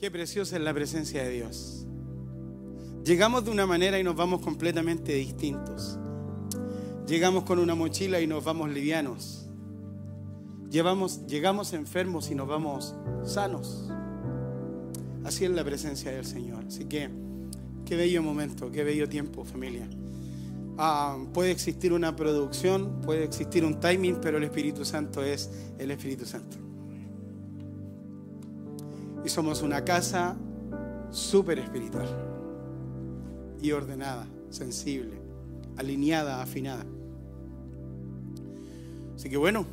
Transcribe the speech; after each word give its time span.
Qué 0.00 0.10
preciosa 0.10 0.56
es 0.56 0.62
la 0.62 0.72
presencia 0.72 1.22
de 1.22 1.28
Dios. 1.30 1.84
Llegamos 3.04 3.44
de 3.44 3.50
una 3.50 3.66
manera 3.66 3.98
y 3.98 4.02
nos 4.02 4.16
vamos 4.16 4.40
completamente 4.40 5.12
distintos. 5.12 5.98
Llegamos 7.06 7.44
con 7.44 7.58
una 7.58 7.74
mochila 7.74 8.18
y 8.18 8.26
nos 8.26 8.42
vamos 8.42 8.70
livianos. 8.70 9.50
Llevamos, 10.70 11.26
llegamos 11.26 11.74
enfermos 11.74 12.30
y 12.30 12.34
nos 12.34 12.48
vamos 12.48 12.94
sanos. 13.24 13.90
Así 15.22 15.44
es 15.44 15.50
la 15.50 15.64
presencia 15.64 16.12
del 16.12 16.24
Señor. 16.24 16.64
Así 16.66 16.86
que 16.86 17.10
qué 17.84 17.94
bello 17.94 18.22
momento, 18.22 18.70
qué 18.70 18.84
bello 18.84 19.06
tiempo, 19.06 19.44
familia. 19.44 19.86
Ah, 20.78 21.18
puede 21.34 21.50
existir 21.50 21.92
una 21.92 22.16
producción, 22.16 23.02
puede 23.02 23.24
existir 23.24 23.66
un 23.66 23.78
timing, 23.80 24.16
pero 24.22 24.38
el 24.38 24.44
Espíritu 24.44 24.82
Santo 24.86 25.22
es 25.22 25.50
el 25.78 25.90
Espíritu 25.90 26.24
Santo. 26.24 26.69
Somos 29.30 29.62
una 29.62 29.84
casa 29.84 30.36
súper 31.12 31.60
espiritual 31.60 32.08
y 33.62 33.70
ordenada, 33.70 34.26
sensible, 34.50 35.22
alineada, 35.76 36.42
afinada. 36.42 36.84
Así 39.14 39.30
que 39.30 39.36
bueno, 39.36 39.66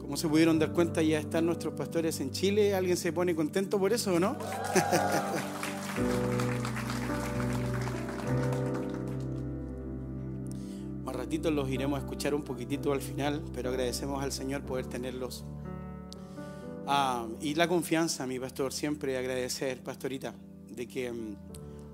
como 0.00 0.16
se 0.16 0.28
pudieron 0.28 0.60
dar 0.60 0.72
cuenta, 0.72 1.02
ya 1.02 1.18
están 1.18 1.44
nuestros 1.44 1.74
pastores 1.74 2.20
en 2.20 2.30
Chile. 2.30 2.76
¿Alguien 2.76 2.96
se 2.96 3.12
pone 3.12 3.34
contento 3.34 3.80
por 3.80 3.92
eso 3.92 4.14
o 4.14 4.20
no? 4.20 4.36
Más 11.04 11.16
ratitos 11.16 11.52
los 11.52 11.68
iremos 11.68 11.98
a 11.98 12.02
escuchar 12.02 12.32
un 12.32 12.42
poquitito 12.42 12.92
al 12.92 13.00
final, 13.00 13.42
pero 13.52 13.70
agradecemos 13.70 14.22
al 14.22 14.30
Señor 14.30 14.62
poder 14.62 14.86
tenerlos 14.86 15.44
Ah, 16.92 17.24
y 17.40 17.54
la 17.54 17.68
confianza, 17.68 18.26
mi 18.26 18.40
pastor, 18.40 18.72
siempre 18.72 19.16
agradecer, 19.16 19.80
pastorita, 19.80 20.34
de 20.70 20.88
que 20.88 21.12
mm, 21.12 21.36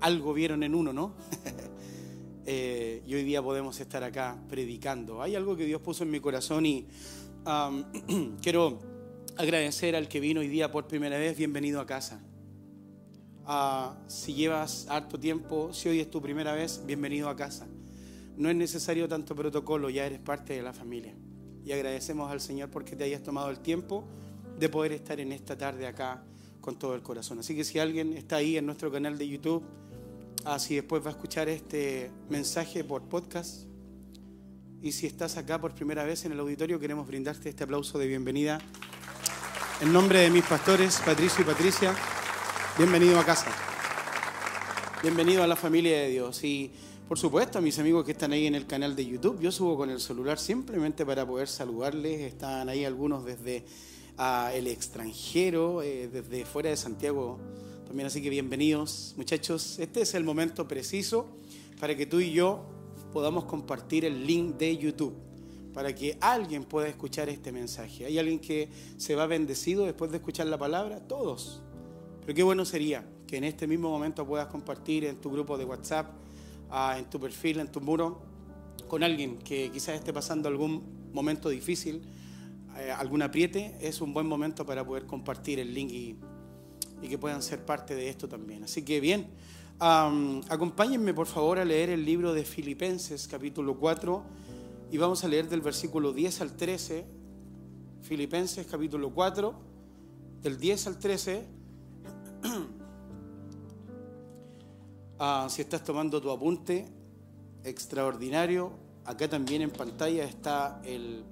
algo 0.01 0.33
vieron 0.33 0.63
en 0.63 0.73
uno, 0.73 0.91
¿no? 0.91 1.13
Eh, 2.49 3.03
y 3.05 3.13
hoy 3.13 3.25
día 3.25 3.43
podemos 3.43 3.77
estar 3.77 4.05
acá 4.05 4.37
predicando. 4.47 5.21
Hay 5.21 5.35
algo 5.35 5.57
que 5.57 5.65
Dios 5.65 5.81
puso 5.81 6.05
en 6.05 6.11
mi 6.11 6.21
corazón 6.21 6.65
y 6.65 6.87
quiero 8.41 8.79
agradecer 9.35 9.97
al 9.97 10.07
que 10.07 10.21
vino 10.21 10.39
hoy 10.39 10.47
día 10.47 10.71
por 10.71 10.87
primera 10.87 11.17
vez, 11.17 11.37
bienvenido 11.37 11.81
a 11.81 11.85
casa. 11.85 12.21
Ah, 13.45 13.97
si 14.07 14.33
llevas 14.33 14.87
harto 14.87 15.19
tiempo, 15.19 15.73
si 15.73 15.89
hoy 15.89 15.99
es 15.99 16.09
tu 16.09 16.21
primera 16.21 16.53
vez, 16.53 16.81
bienvenido 16.85 17.27
a 17.27 17.35
casa. 17.35 17.67
No 18.37 18.49
es 18.49 18.55
necesario 18.55 19.09
tanto 19.09 19.35
protocolo, 19.35 19.89
ya 19.89 20.05
eres 20.05 20.19
parte 20.19 20.53
de 20.53 20.61
la 20.61 20.71
familia. 20.71 21.15
Y 21.65 21.73
agradecemos 21.73 22.31
al 22.31 22.39
Señor 22.39 22.69
porque 22.69 22.95
te 22.95 23.03
hayas 23.03 23.23
tomado 23.23 23.49
el 23.49 23.59
tiempo 23.59 24.07
de 24.57 24.69
poder 24.69 24.91
estar 24.91 25.19
en 25.19 25.31
esta 25.31 25.57
tarde 25.57 25.87
acá 25.87 26.23
con 26.61 26.77
todo 26.77 26.95
el 26.95 27.01
corazón. 27.01 27.39
Así 27.39 27.55
que 27.55 27.63
si 27.63 27.79
alguien 27.79 28.13
está 28.13 28.37
ahí 28.37 28.57
en 28.57 28.65
nuestro 28.65 28.91
canal 28.91 29.17
de 29.17 29.27
YouTube, 29.27 29.63
así 30.45 30.75
después 30.75 31.03
va 31.03 31.07
a 31.07 31.11
escuchar 31.11 31.49
este 31.49 32.11
mensaje 32.29 32.83
por 32.83 33.03
podcast, 33.03 33.67
y 34.81 34.91
si 34.91 35.07
estás 35.07 35.37
acá 35.37 35.59
por 35.59 35.73
primera 35.73 36.03
vez 36.03 36.25
en 36.25 36.33
el 36.33 36.39
auditorio, 36.39 36.79
queremos 36.79 37.07
brindarte 37.07 37.49
este 37.49 37.63
aplauso 37.63 37.97
de 37.97 38.07
bienvenida. 38.07 38.59
En 39.81 39.91
nombre 39.91 40.19
de 40.19 40.29
mis 40.29 40.43
pastores, 40.43 41.01
Patricio 41.03 41.41
y 41.41 41.45
Patricia, 41.45 41.95
bienvenido 42.77 43.19
a 43.19 43.25
casa. 43.25 43.51
Bienvenido 45.01 45.43
a 45.43 45.47
la 45.47 45.55
familia 45.55 45.97
de 45.99 46.09
Dios. 46.09 46.43
Y 46.43 46.71
por 47.07 47.17
supuesto, 47.17 47.57
a 47.57 47.61
mis 47.61 47.79
amigos 47.79 48.05
que 48.05 48.11
están 48.11 48.33
ahí 48.33 48.45
en 48.45 48.55
el 48.55 48.67
canal 48.67 48.95
de 48.95 49.05
YouTube, 49.05 49.39
yo 49.39 49.51
subo 49.51 49.77
con 49.77 49.89
el 49.89 49.99
celular 49.99 50.37
simplemente 50.37 51.05
para 51.05 51.25
poder 51.25 51.47
saludarles. 51.47 52.21
Están 52.21 52.69
ahí 52.69 52.85
algunos 52.85 53.25
desde 53.25 53.65
el 54.17 54.67
extranjero, 54.67 55.83
eh, 55.83 56.07
desde 56.07 56.43
fuera 56.45 56.69
de 56.69 56.77
Santiago 56.77 57.37
también. 57.85 58.07
Así 58.07 58.21
que 58.21 58.29
bienvenidos, 58.29 59.13
muchachos. 59.15 59.77
Este 59.77 60.01
es 60.01 60.15
el 60.15 60.23
momento 60.23 60.67
preciso 60.67 61.27
para 61.79 61.95
que 61.95 62.07
tú 62.07 62.19
y 62.19 62.31
yo 62.31 62.65
podamos 63.13 63.45
compartir 63.45 64.05
el 64.05 64.25
link 64.25 64.57
de 64.57 64.75
YouTube 64.75 65.13
para 65.71 65.93
que 65.93 66.17
alguien 66.19 66.63
pueda 66.63 66.87
escuchar 66.87 67.29
este 67.29 67.51
mensaje. 67.51 68.05
¿Hay 68.05 68.17
alguien 68.17 68.39
que 68.39 68.69
se 68.97 69.13
va 69.13 69.27
bendecido 69.27 69.85
después 69.85 70.09
de 70.09 70.17
escuchar 70.17 70.47
la 70.47 70.57
palabra? 70.57 70.99
Todos. 71.07 71.61
Pero 72.21 72.33
qué 72.33 72.41
bueno 72.41 72.65
sería 72.65 73.05
que 73.27 73.37
en 73.37 73.43
este 73.43 73.67
mismo 73.67 73.91
momento 73.91 74.25
puedas 74.25 74.47
compartir 74.47 75.05
en 75.05 75.17
tu 75.17 75.29
grupo 75.29 75.55
de 75.59 75.65
WhatsApp, 75.65 76.07
ah, 76.71 76.95
en 76.97 77.05
tu 77.05 77.19
perfil, 77.19 77.59
en 77.59 77.71
tu 77.71 77.79
muro, 77.79 78.19
con 78.87 79.03
alguien 79.03 79.37
que 79.37 79.69
quizás 79.71 79.93
esté 79.93 80.11
pasando 80.11 80.49
algún 80.49 81.11
momento 81.13 81.49
difícil 81.49 82.01
eh, 82.79 82.91
algún 82.91 83.21
apriete, 83.21 83.75
es 83.81 84.01
un 84.01 84.13
buen 84.13 84.27
momento 84.27 84.65
para 84.65 84.85
poder 84.85 85.05
compartir 85.05 85.59
el 85.59 85.73
link 85.73 85.91
y, 85.91 86.17
que 87.07 87.17
puedan 87.17 87.41
ser 87.41 87.63
parte 87.63 87.95
de 87.95 88.09
esto 88.09 88.27
también. 88.27 88.63
Así 88.63 88.83
que 88.83 88.99
bien, 88.99 89.27
acompáñenme 89.79 91.13
por 91.13 91.27
favor 91.27 91.59
a 91.59 91.65
leer 91.65 91.89
el 91.89 92.03
libro 92.03 92.33
de 92.33 92.43
Filipenses 92.43 93.27
capítulo 93.27 93.77
4 93.77 94.23
y 94.91 94.97
vamos 94.97 95.23
a 95.23 95.27
leer 95.27 95.47
del 95.47 95.61
versículo 95.61 96.11
10 96.11 96.41
al 96.41 96.57
13. 96.57 97.05
Filipenses 98.01 98.65
capítulo 98.65 99.11
4, 99.13 99.53
del 100.41 100.57
10 100.57 100.87
al 100.87 100.99
13. 100.99 101.45
Ah, 105.19 105.47
si 105.49 105.63
estás 105.63 105.83
tomando 105.83 106.21
tu 106.21 106.29
apunte, 106.29 106.85
extraordinario, 107.63 108.73
acá 109.03 109.27
también 109.27 109.63
en 109.63 109.71
pantalla 109.71 110.23
está 110.23 110.79
el 110.85 111.23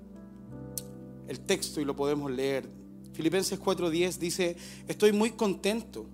el 1.27 1.39
texto 1.39 1.81
y 1.81 1.85
lo 1.85 1.95
podemos 1.95 2.31
leer. 2.31 2.69
Filipenses 3.13 3.59
4:10 3.59 4.17
dice, 4.17 4.57
estoy 4.87 5.11
muy 5.11 5.31
contento 5.31 6.05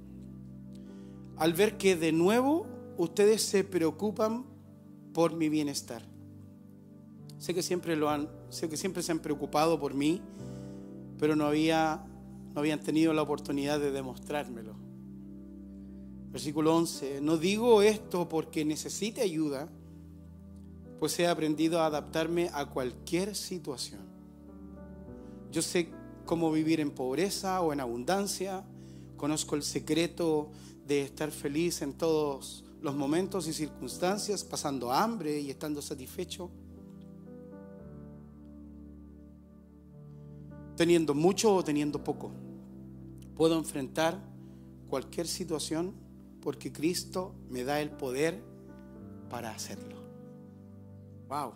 al 1.37 1.53
ver 1.53 1.77
que 1.77 1.95
de 1.95 2.11
nuevo 2.11 2.67
ustedes 2.97 3.41
se 3.41 3.63
preocupan 3.63 4.45
por 5.13 5.35
mi 5.35 5.49
bienestar. 5.49 6.03
Sé 7.39 7.53
que 7.53 7.63
siempre 7.63 7.95
lo 7.95 8.09
han, 8.09 8.29
sé 8.49 8.69
que 8.69 8.77
siempre 8.77 9.01
se 9.01 9.11
han 9.11 9.19
preocupado 9.19 9.79
por 9.79 9.95
mí, 9.95 10.21
pero 11.17 11.35
no 11.35 11.45
había 11.45 12.05
no 12.53 12.59
habían 12.59 12.79
tenido 12.81 13.13
la 13.13 13.21
oportunidad 13.21 13.79
de 13.79 13.91
demostrármelo. 13.91 14.75
Versículo 16.31 16.75
11, 16.75 17.21
no 17.21 17.37
digo 17.37 17.81
esto 17.81 18.27
porque 18.27 18.63
necesite 18.63 19.21
ayuda, 19.21 19.69
pues 20.99 21.17
he 21.19 21.27
aprendido 21.27 21.81
a 21.81 21.87
adaptarme 21.87 22.49
a 22.53 22.67
cualquier 22.67 23.35
situación. 23.35 24.01
Yo 25.51 25.61
sé 25.61 25.89
cómo 26.25 26.49
vivir 26.51 26.79
en 26.79 26.91
pobreza 26.91 27.61
o 27.61 27.73
en 27.73 27.81
abundancia. 27.81 28.63
Conozco 29.17 29.55
el 29.55 29.63
secreto 29.63 30.49
de 30.87 31.01
estar 31.01 31.29
feliz 31.29 31.81
en 31.81 31.93
todos 31.93 32.63
los 32.81 32.95
momentos 32.95 33.47
y 33.47 33.53
circunstancias, 33.53 34.43
pasando 34.43 34.91
hambre 34.91 35.39
y 35.39 35.49
estando 35.49 35.81
satisfecho. 35.81 36.49
Teniendo 40.77 41.13
mucho 41.13 41.53
o 41.53 41.63
teniendo 41.63 42.01
poco. 42.01 42.31
Puedo 43.35 43.57
enfrentar 43.57 44.17
cualquier 44.87 45.27
situación 45.27 45.93
porque 46.41 46.71
Cristo 46.71 47.35
me 47.49 47.63
da 47.65 47.81
el 47.81 47.91
poder 47.91 48.41
para 49.29 49.51
hacerlo. 49.51 49.97
Wow. 51.27 51.53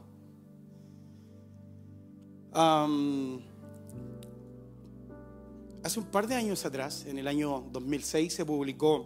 Hace 5.86 6.00
un 6.00 6.08
par 6.08 6.26
de 6.26 6.34
años 6.34 6.66
atrás, 6.66 7.06
en 7.06 7.20
el 7.20 7.28
año 7.28 7.64
2006, 7.72 8.34
se 8.34 8.44
publicó 8.44 9.06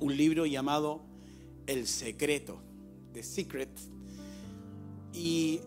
un 0.00 0.16
libro 0.16 0.44
llamado 0.44 1.02
El 1.68 1.86
Secreto, 1.86 2.60
The 3.12 3.22
Secret. 3.22 3.70
Y 5.12 5.60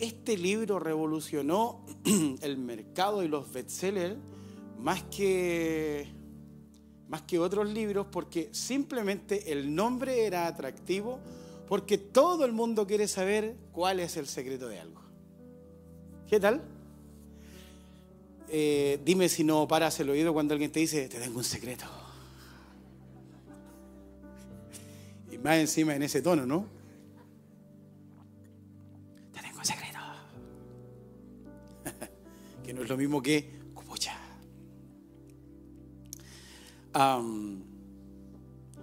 este 0.00 0.36
libro 0.36 0.80
revolucionó 0.80 1.86
el 2.42 2.58
mercado 2.58 3.22
y 3.22 3.28
los 3.28 3.52
bestsellers 3.52 4.16
más 4.80 5.04
que, 5.04 6.08
más 7.06 7.22
que 7.22 7.38
otros 7.38 7.72
libros 7.72 8.08
porque 8.10 8.48
simplemente 8.50 9.52
el 9.52 9.72
nombre 9.72 10.26
era 10.26 10.48
atractivo 10.48 11.20
porque 11.68 11.98
todo 11.98 12.44
el 12.44 12.50
mundo 12.50 12.84
quiere 12.84 13.06
saber 13.06 13.54
cuál 13.70 14.00
es 14.00 14.16
el 14.16 14.26
secreto 14.26 14.66
de 14.66 14.80
algo. 14.80 15.02
¿Qué 16.26 16.40
tal? 16.40 16.79
Eh, 18.52 19.00
dime 19.04 19.28
si 19.28 19.44
no 19.44 19.68
paras 19.68 20.00
el 20.00 20.10
oído 20.10 20.32
cuando 20.32 20.54
alguien 20.54 20.72
te 20.72 20.80
dice, 20.80 21.08
te 21.08 21.20
tengo 21.20 21.38
un 21.38 21.44
secreto. 21.44 21.84
Y 25.30 25.38
más 25.38 25.58
encima 25.58 25.94
en 25.94 26.02
ese 26.02 26.20
tono, 26.20 26.44
¿no? 26.44 26.66
Te 29.32 29.40
tengo 29.40 29.58
un 29.58 29.64
secreto. 29.64 29.98
que 32.64 32.74
no 32.74 32.82
es 32.82 32.88
lo 32.88 32.96
mismo 32.96 33.22
que 33.22 33.52
cupucha. 33.72 34.18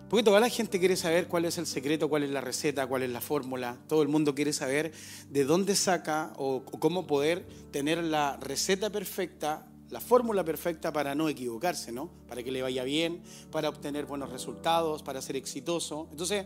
Porque 0.10 0.24
toda 0.24 0.40
la 0.40 0.50
gente 0.50 0.80
quiere 0.80 0.96
saber 0.96 1.28
cuál 1.28 1.46
es 1.46 1.58
el 1.58 1.66
secreto, 1.66 2.08
cuál 2.08 2.24
es 2.24 2.30
la 2.30 2.42
receta, 2.42 2.88
cuál 2.88 3.04
es 3.04 3.10
la 3.10 3.20
fórmula. 3.20 3.78
Todo 3.88 4.02
el 4.02 4.08
mundo 4.08 4.34
quiere 4.34 4.54
saber 4.54 4.94
de 5.30 5.44
dónde 5.44 5.76
saca 5.76 6.32
o, 6.38 6.64
cómo 6.64 7.06
poder 7.08 7.46
tener 7.72 8.04
la 8.04 8.38
receta 8.38 8.90
perfecta 8.90 9.68
la 9.90 10.02
fórmula 10.02 10.44
perfecta 10.44 10.92
para 10.92 11.16
no 11.16 11.30
equivocarse, 11.30 11.94
¿no? 11.94 12.10
Para 12.28 12.44
que 12.44 12.52
le 12.52 12.62
vaya 12.62 12.84
bien, 12.84 13.22
para 13.52 13.70
obtener 13.70 14.06
buenos 14.06 14.30
resultados, 14.30 15.02
para 15.02 15.22
ser 15.22 15.38
exitoso. 15.38 16.10
Entonces, 16.12 16.46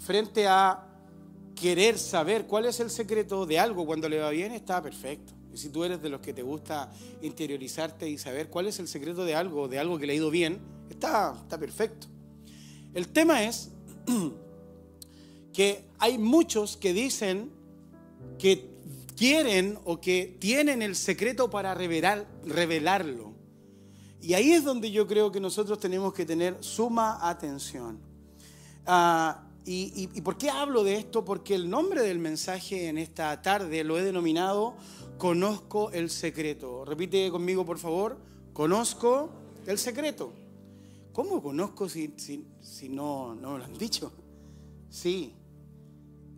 frente 0.00 0.46
a 0.46 0.86
querer 1.54 1.98
saber 1.98 2.46
cuál 2.46 2.64
es 2.64 2.80
el 2.80 2.88
secreto 2.88 3.44
de 3.44 3.58
algo 3.58 3.84
cuando 3.84 4.08
le 4.08 4.18
va 4.18 4.30
bien, 4.30 4.52
está 4.52 4.82
perfecto. 4.82 5.34
Y 5.52 5.58
si 5.58 5.68
tú 5.68 5.84
eres 5.84 6.00
de 6.00 6.08
los 6.08 6.22
que 6.22 6.32
te 6.32 6.42
gusta 6.42 6.90
interiorizarte 7.20 8.08
y 8.08 8.16
saber 8.16 8.48
cuál 8.48 8.66
es 8.66 8.78
el 8.78 8.88
secreto 8.88 9.26
de 9.26 9.34
algo, 9.34 9.68
de 9.68 9.78
algo 9.78 9.98
que 9.98 10.06
le 10.06 10.14
ha 10.14 10.16
ido 10.16 10.30
bien, 10.30 10.58
está, 10.88 11.34
está 11.42 11.58
perfecto. 11.58 12.06
El 12.94 13.08
tema 13.08 13.44
es 13.44 13.70
que 15.52 15.84
hay 15.98 16.18
muchos 16.18 16.76
que 16.76 16.92
dicen 16.92 17.50
que 18.38 18.70
quieren 19.16 19.78
o 19.84 20.00
que 20.00 20.36
tienen 20.38 20.82
el 20.82 20.96
secreto 20.96 21.50
para 21.50 21.74
revelar, 21.74 22.26
revelarlo. 22.44 23.32
Y 24.20 24.34
ahí 24.34 24.52
es 24.52 24.64
donde 24.64 24.90
yo 24.90 25.06
creo 25.06 25.30
que 25.30 25.40
nosotros 25.40 25.78
tenemos 25.78 26.12
que 26.12 26.26
tener 26.26 26.56
suma 26.60 27.18
atención. 27.28 28.00
Ah, 28.86 29.44
y, 29.64 30.06
por 30.22 30.38
qué 30.38 30.48
hablo 30.48 30.82
de 30.82 30.96
esto? 30.96 31.26
Porque 31.26 31.54
el 31.54 31.68
nombre 31.68 32.02
del 32.02 32.18
mensaje 32.18 32.88
en 32.88 32.96
esta 32.96 33.42
tarde 33.42 33.84
lo 33.84 33.98
he 33.98 34.02
denominado 34.02 34.76
Conozco 35.18 35.90
el 35.90 36.10
secreto. 36.10 36.84
Repite 36.84 37.28
conmigo, 37.30 37.66
por 37.66 37.78
favor. 37.78 38.16
Conozco 38.52 39.30
el 39.66 39.76
secreto. 39.76 40.32
¿Cómo 41.18 41.42
conozco 41.42 41.88
si, 41.88 42.14
si, 42.60 42.88
no, 42.88 43.34
no 43.34 43.54
me 43.54 43.58
lo 43.58 43.64
han 43.64 43.76
dicho? 43.76 44.12
Sí, 44.88 45.34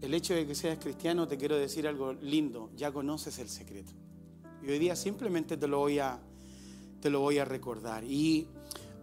el 0.00 0.14
hecho 0.14 0.32
de 0.32 0.46
que 0.46 0.54
seas 0.54 0.78
cristiano, 0.78 1.28
te 1.28 1.36
quiero 1.36 1.54
decir 1.58 1.86
algo 1.86 2.14
lindo, 2.14 2.70
ya 2.74 2.90
conoces 2.90 3.38
el 3.40 3.50
secreto. 3.50 3.92
Y 4.62 4.70
hoy 4.70 4.78
día 4.78 4.96
simplemente 4.96 5.58
te 5.58 5.68
lo 5.68 5.80
voy 5.80 5.98
a, 5.98 6.18
te 6.98 7.10
lo 7.10 7.20
voy 7.20 7.36
a 7.36 7.44
recordar. 7.44 8.04
Y 8.04 8.48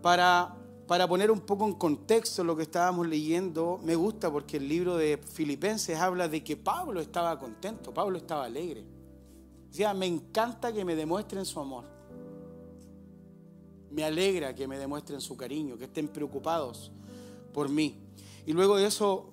para, 0.01 0.55
para 0.87 1.07
poner 1.07 1.29
un 1.29 1.41
poco 1.41 1.67
en 1.67 1.73
contexto 1.75 2.43
lo 2.43 2.55
que 2.55 2.63
estábamos 2.63 3.07
leyendo, 3.07 3.79
me 3.83 3.93
gusta 3.93 4.31
porque 4.31 4.57
el 4.57 4.67
libro 4.67 4.97
de 4.97 5.19
Filipenses 5.19 5.95
habla 5.99 6.27
de 6.27 6.43
que 6.43 6.57
Pablo 6.57 7.01
estaba 7.01 7.37
contento, 7.37 7.93
Pablo 7.93 8.17
estaba 8.17 8.45
alegre. 8.45 8.83
Decía, 9.69 9.93
me 9.93 10.07
encanta 10.07 10.73
que 10.73 10.83
me 10.83 10.95
demuestren 10.95 11.45
su 11.45 11.59
amor. 11.59 11.96
Me 13.91 14.03
alegra 14.03 14.53
que 14.53 14.67
me 14.67 14.77
demuestren 14.77 15.21
su 15.21 15.37
cariño, 15.37 15.77
que 15.77 15.85
estén 15.85 16.07
preocupados 16.07 16.91
por 17.53 17.69
mí. 17.69 17.95
Y 18.45 18.53
luego 18.53 18.77
de 18.77 18.87
eso 18.87 19.31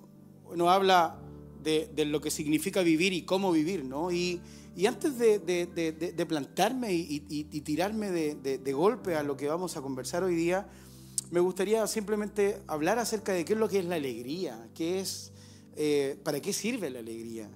nos 0.55 0.69
habla 0.69 1.19
de, 1.63 2.05
lo 2.05 2.21
que 2.21 2.31
significa 2.31 2.81
vivir 2.81 3.13
y 3.13 3.23
cómo 3.23 3.51
vivir, 3.51 3.83
¿no? 3.83 4.11
Y, 4.11 4.41
antes 4.87 5.17
de, 5.17 6.25
plantarme 6.27 6.93
y, 6.93 7.43
tirarme 7.61 8.11
de, 8.11 8.73
golpe 8.73 9.15
a 9.15 9.23
lo 9.23 9.35
que 9.35 9.47
vamos 9.47 9.75
a 9.77 9.81
conversar 9.81 10.23
hoy 10.23 10.35
día, 10.35 10.67
me 11.31 11.39
gustaría 11.39 11.85
simplemente 11.87 12.61
hablar 12.67 12.99
acerca 12.99 13.33
de 13.33 13.45
qué 13.45 13.53
es 13.53 13.59
lo 13.59 13.67
que 13.67 13.79
es 13.79 13.85
la 13.85 13.95
alegría, 13.95 14.69
qué 14.75 14.99
es, 14.99 15.31
eh, 15.75 16.19
para 16.23 16.39
qué 16.39 16.53
sirve 16.53 16.89
la 16.89 16.99
alegría. 16.99 17.49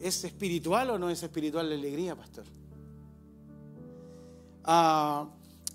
¿Es 0.00 0.24
espiritual 0.24 0.90
o 0.90 0.98
no 0.98 1.10
es 1.10 1.22
espiritual 1.22 1.68
la 1.68 1.76
alegría, 1.76 2.16
pastor? 2.16 2.44
Ah, 4.64 5.28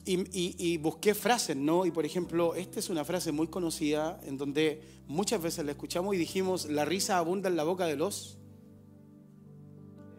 y, 0.06 0.78
busqué 0.78 1.14
frases, 1.14 1.56
¿no? 1.56 1.86
Y 1.86 1.92
por 1.92 2.06
ejemplo, 2.06 2.56
esta 2.56 2.80
es 2.80 2.90
una 2.90 3.06
frase 3.06 3.32
muy 3.32 3.48
conocida 3.48 4.20
en 4.26 4.38
donde 4.38 4.82
muchas 5.08 5.42
veces 5.42 5.66
la 5.66 5.72
escuchamos 5.72 6.14
y 6.16 6.18
dijimos, 6.18 6.66
la 6.66 6.86
risa 6.86 7.18
abunda 7.18 7.50
en 7.50 7.56
la 7.56 7.64
boca 7.64 7.86
de 7.86 7.96
los... 7.96 8.38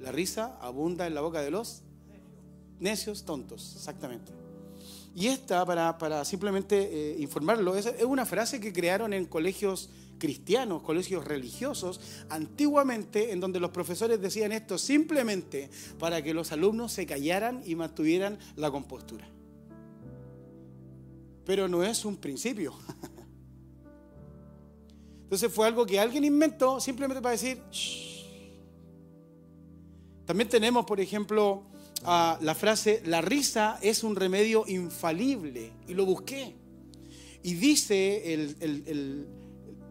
La 0.01 0.13
risa 0.13 0.59
abunda 0.61 1.07
en 1.07 1.15
la 1.15 1.21
boca 1.21 1.41
de 1.41 1.51
los 1.51 1.83
necios 2.79 3.25
tontos, 3.25 3.75
exactamente. 3.77 4.33
Y 5.15 5.29
esta, 5.29 5.65
para, 5.65 5.97
para 5.97 6.25
simplemente 6.25 7.13
eh, 7.13 7.17
informarlo, 7.21 7.77
es, 7.77 7.87
es 7.87 8.05
una 8.05 8.27
frase 8.27 8.61
que 8.61 8.73
crearon 8.73 9.13
en 9.13 9.27
colegios 9.27 9.91
cristianos, 10.19 10.83
colegios 10.83 11.25
religiosos, 11.25 12.01
antiguamente 12.29 13.33
en 13.33 13.41
donde 13.41 13.61
los 13.61 13.71
profesores 13.71 14.21
decían 14.21 14.53
esto 14.53 14.77
simplemente 14.77 15.71
para 15.99 16.23
que 16.23 16.35
los 16.35 16.53
alumnos 16.53 16.93
se 16.93 17.07
callaran 17.07 17.63
y 17.65 17.75
mantuvieran 17.75 18.39
la 18.57 18.71
compostura 18.71 19.29
pero 21.45 21.69
no 21.69 21.85
es 21.85 22.05
un 22.05 22.17
principio. 22.17 22.75
Entonces 25.25 25.53
fue 25.53 25.67
algo 25.67 25.85
que 25.85 25.99
alguien 25.99 26.25
inventó 26.25 26.81
simplemente 26.81 27.21
para 27.21 27.33
decir, 27.33 27.61
También 30.27 30.49
tenemos, 30.49 30.87
por 30.87 31.01
ejemplo, 31.01 31.65
la 32.05 32.55
frase, 32.55 33.03
la 33.07 33.21
risa 33.21 33.79
es 33.83 34.05
un 34.05 34.17
remedio 34.17 34.65
infalible. 34.67 35.73
Y 35.89 35.95
lo 35.95 36.07
busqué. 36.07 36.55
Y 37.43 37.55
dice 37.55 38.55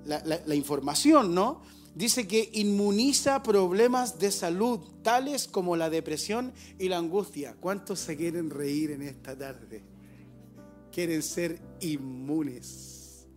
la, 0.05 0.23
la 0.23 0.55
información, 0.55 1.35
¿no? 1.35 1.61
Dice 1.95 2.27
que 2.27 2.49
inmuniza 2.53 3.43
problemas 3.43 4.17
de 4.17 4.31
salud, 4.31 4.79
tales 5.03 5.47
como 5.47 5.75
la 5.75 5.91
depresión 5.91 6.51
y 6.79 6.89
la 6.89 6.97
angustia. 6.97 7.55
¿Cuántos 7.59 7.99
se 7.99 8.17
quieren 8.17 8.49
reír 8.49 8.91
en 8.91 9.03
esta 9.03 9.37
tarde? 9.37 9.92
Quieren 10.93 11.23
ser 11.23 11.59
inmunes. 11.81 13.27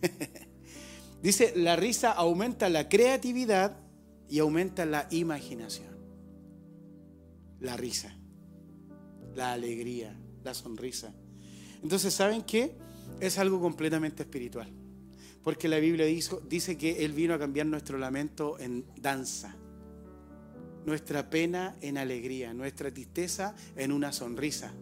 Dice, 1.22 1.52
la 1.56 1.76
risa 1.76 2.12
aumenta 2.12 2.68
la 2.68 2.88
creatividad 2.88 3.76
y 4.28 4.38
aumenta 4.38 4.84
la 4.86 5.08
imaginación. 5.10 5.88
La 7.58 7.76
risa, 7.76 8.16
la 9.34 9.52
alegría, 9.52 10.18
la 10.44 10.54
sonrisa. 10.54 11.12
Entonces, 11.82 12.14
¿saben 12.14 12.42
qué? 12.42 12.76
Es 13.18 13.38
algo 13.38 13.60
completamente 13.60 14.22
espiritual. 14.22 14.70
Porque 15.42 15.68
la 15.68 15.78
Biblia 15.78 16.06
dice, 16.06 16.36
dice 16.48 16.76
que 16.76 17.04
Él 17.04 17.12
vino 17.12 17.34
a 17.34 17.38
cambiar 17.38 17.66
nuestro 17.66 17.98
lamento 17.98 18.58
en 18.58 18.84
danza, 18.96 19.56
nuestra 20.84 21.28
pena 21.28 21.76
en 21.80 21.98
alegría, 21.98 22.54
nuestra 22.54 22.92
tristeza 22.92 23.54
en 23.76 23.92
una 23.92 24.12
sonrisa. 24.12 24.72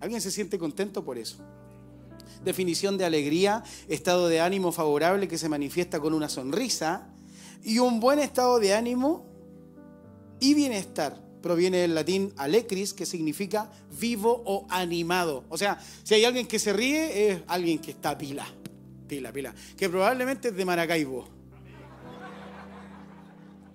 ¿Alguien 0.00 0.20
se 0.20 0.30
siente 0.30 0.58
contento 0.58 1.04
por 1.04 1.18
eso? 1.18 1.38
Definición 2.44 2.98
de 2.98 3.04
alegría, 3.04 3.64
estado 3.88 4.28
de 4.28 4.40
ánimo 4.40 4.72
favorable 4.72 5.28
que 5.28 5.38
se 5.38 5.48
manifiesta 5.48 6.00
con 6.00 6.14
una 6.14 6.28
sonrisa 6.28 7.08
y 7.62 7.78
un 7.78 7.98
buen 7.98 8.18
estado 8.18 8.58
de 8.58 8.74
ánimo 8.74 9.26
y 10.40 10.54
bienestar. 10.54 11.24
Proviene 11.42 11.78
del 11.78 11.94
latín 11.94 12.32
alecris, 12.36 12.92
que 12.92 13.06
significa 13.06 13.70
vivo 13.98 14.42
o 14.44 14.66
animado. 14.68 15.44
O 15.48 15.56
sea, 15.56 15.78
si 16.02 16.14
hay 16.14 16.24
alguien 16.24 16.46
que 16.46 16.58
se 16.58 16.72
ríe, 16.72 17.30
es 17.30 17.42
alguien 17.46 17.78
que 17.78 17.92
está 17.92 18.18
pila, 18.18 18.46
pila, 19.06 19.32
pila. 19.32 19.54
Que 19.76 19.88
probablemente 19.88 20.48
es 20.48 20.56
de 20.56 20.64
Maracaibo. 20.64 21.28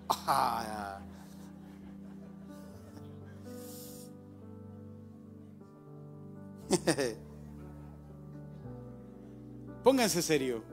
Ah, 0.09 0.99
Pónganse 9.83 10.21
serio. 10.21 10.63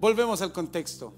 Volvemos 0.00 0.42
al 0.42 0.52
contexto. 0.52 1.12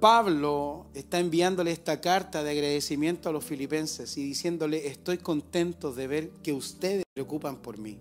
Pablo 0.00 0.86
está 0.94 1.18
enviándole 1.18 1.72
esta 1.72 2.00
carta 2.00 2.44
de 2.44 2.50
agradecimiento 2.50 3.28
a 3.28 3.32
los 3.32 3.44
filipenses 3.44 4.16
y 4.16 4.22
diciéndole, 4.22 4.86
estoy 4.86 5.18
contento 5.18 5.92
de 5.92 6.06
ver 6.06 6.30
que 6.42 6.52
ustedes 6.52 6.98
se 6.98 7.14
preocupan 7.14 7.56
por 7.56 7.78
mí, 7.78 7.98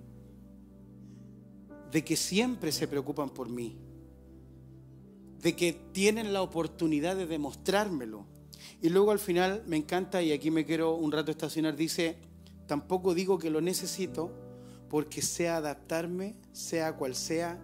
de 1.92 2.04
que 2.04 2.16
siempre 2.16 2.72
se 2.72 2.88
preocupan 2.88 3.32
por 3.32 3.50
mí, 3.50 3.78
de 5.42 5.56
que 5.56 5.74
tienen 5.92 6.34
la 6.34 6.44
oportunidad 6.44 7.16
de 7.16 7.26
demostrármelo. 7.26 8.26
Y 8.80 8.90
luego 8.90 9.10
al 9.10 9.20
final 9.20 9.64
me 9.66 9.78
encanta, 9.78 10.22
y 10.22 10.32
aquí 10.32 10.52
me 10.52 10.66
quiero 10.66 10.96
un 10.96 11.12
rato 11.12 11.32
estacionar, 11.32 11.76
dice, 11.76 12.18
Tampoco 12.68 13.14
digo 13.14 13.40
que 13.40 13.50
lo 13.50 13.62
necesito 13.62 14.32
porque 14.90 15.22
sé 15.22 15.50
adaptarme, 15.50 16.36
sea 16.52 16.96
cual 16.96 17.16
sea 17.16 17.58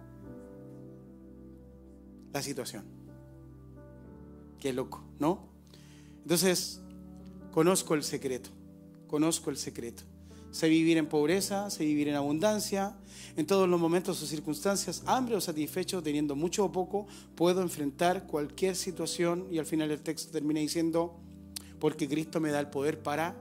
la 2.32 2.42
situación. 2.42 2.84
Qué 4.58 4.72
loco, 4.72 5.02
¿no? 5.18 5.46
Entonces, 6.22 6.80
conozco 7.52 7.94
el 7.94 8.02
secreto, 8.02 8.50
conozco 9.06 9.50
el 9.50 9.56
secreto. 9.56 10.02
Sé 10.50 10.68
vivir 10.68 10.98
en 10.98 11.08
pobreza, 11.08 11.68
sé 11.68 11.84
vivir 11.84 12.08
en 12.08 12.14
abundancia, 12.14 12.96
en 13.36 13.46
todos 13.46 13.68
los 13.68 13.80
momentos 13.80 14.22
o 14.22 14.26
circunstancias, 14.26 15.02
hambre 15.06 15.34
o 15.34 15.40
satisfecho, 15.40 16.02
teniendo 16.02 16.36
mucho 16.36 16.64
o 16.64 16.72
poco, 16.72 17.06
puedo 17.34 17.60
enfrentar 17.60 18.26
cualquier 18.26 18.76
situación 18.76 19.46
y 19.50 19.58
al 19.58 19.66
final 19.66 19.90
el 19.90 20.00
texto 20.00 20.32
termina 20.32 20.60
diciendo, 20.60 21.16
porque 21.80 22.08
Cristo 22.08 22.40
me 22.40 22.50
da 22.50 22.60
el 22.60 22.70
poder 22.70 23.02
para 23.02 23.34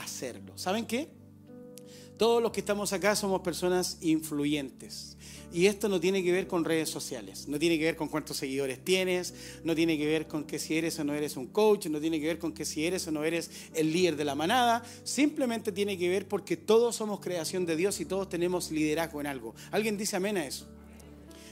hacerlo. 0.00 0.56
¿Saben 0.56 0.86
qué? 0.86 1.08
Todos 2.16 2.42
los 2.42 2.50
que 2.50 2.60
estamos 2.60 2.92
acá 2.92 3.14
somos 3.14 3.42
personas 3.42 3.98
influyentes. 4.00 5.16
Y 5.52 5.66
esto 5.66 5.88
no 5.88 6.00
tiene 6.00 6.24
que 6.24 6.32
ver 6.32 6.46
con 6.46 6.64
redes 6.64 6.90
sociales, 6.90 7.46
no 7.46 7.58
tiene 7.58 7.78
que 7.78 7.84
ver 7.84 7.96
con 7.96 8.08
cuántos 8.08 8.36
seguidores 8.36 8.84
tienes, 8.84 9.32
no 9.64 9.74
tiene 9.74 9.96
que 9.96 10.06
ver 10.06 10.26
con 10.26 10.44
que 10.44 10.58
si 10.58 10.76
eres 10.76 10.98
o 10.98 11.04
no 11.04 11.14
eres 11.14 11.36
un 11.36 11.46
coach, 11.46 11.86
no 11.86 12.00
tiene 12.00 12.20
que 12.20 12.26
ver 12.26 12.38
con 12.38 12.52
que 12.52 12.64
si 12.64 12.84
eres 12.84 13.06
o 13.06 13.12
no 13.12 13.24
eres 13.24 13.50
el 13.74 13.92
líder 13.92 14.16
de 14.16 14.24
la 14.24 14.34
manada, 14.34 14.82
simplemente 15.04 15.72
tiene 15.72 15.96
que 15.96 16.08
ver 16.08 16.26
porque 16.26 16.56
todos 16.56 16.96
somos 16.96 17.20
creación 17.20 17.64
de 17.64 17.76
Dios 17.76 18.00
y 18.00 18.06
todos 18.06 18.28
tenemos 18.28 18.70
liderazgo 18.70 19.20
en 19.20 19.28
algo. 19.28 19.54
¿Alguien 19.70 19.96
dice 19.96 20.16
amén 20.16 20.36
a 20.36 20.46
eso? 20.46 20.66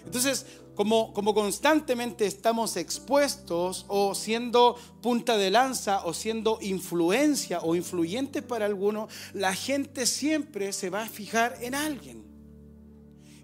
Entonces, 0.05 0.47
como, 0.75 1.13
como, 1.13 1.35
constantemente 1.35 2.27
estamos 2.27 2.77
expuestos 2.77 3.85
o 3.89 4.15
siendo 4.15 4.77
punta 5.01 5.37
de 5.37 5.51
lanza 5.51 6.05
o 6.05 6.13
siendo 6.13 6.59
influencia 6.61 7.61
o 7.63 7.77
influyentes 7.77 8.43
para 8.43 8.67
alguno, 8.67 9.09
la 9.33 9.55
gente 9.55 10.07
siempre 10.07 10.73
se 10.73 10.91
va 10.91 11.03
a 11.03 11.09
fijar 11.09 11.57
en 11.61 11.75
alguien. 11.75 12.25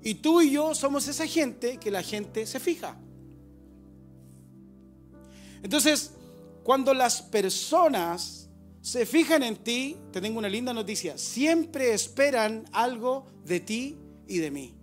Y 0.02 0.14
tú 0.14 0.40
y 0.40 0.50
yo 0.50 0.74
somos 0.74 1.06
esa 1.08 1.26
gente 1.26 1.76
que 1.76 1.90
la 1.90 2.02
gente 2.02 2.46
se 2.46 2.58
fija. 2.58 2.96
Entonces, 5.62 6.12
cuando 6.62 6.94
las 6.94 7.22
personas 7.22 8.48
se 8.80 9.04
fijan 9.04 9.42
en 9.42 9.56
ti, 9.56 9.96
te 10.10 10.20
tengo 10.20 10.38
una 10.38 10.48
linda 10.48 10.72
noticia, 10.72 11.18
siempre 11.18 11.92
esperan 11.92 12.64
algo 12.72 13.26
de 13.44 13.60
ti 13.60 13.98
y 14.26 14.38
de 14.38 14.50
mí. 14.50 14.79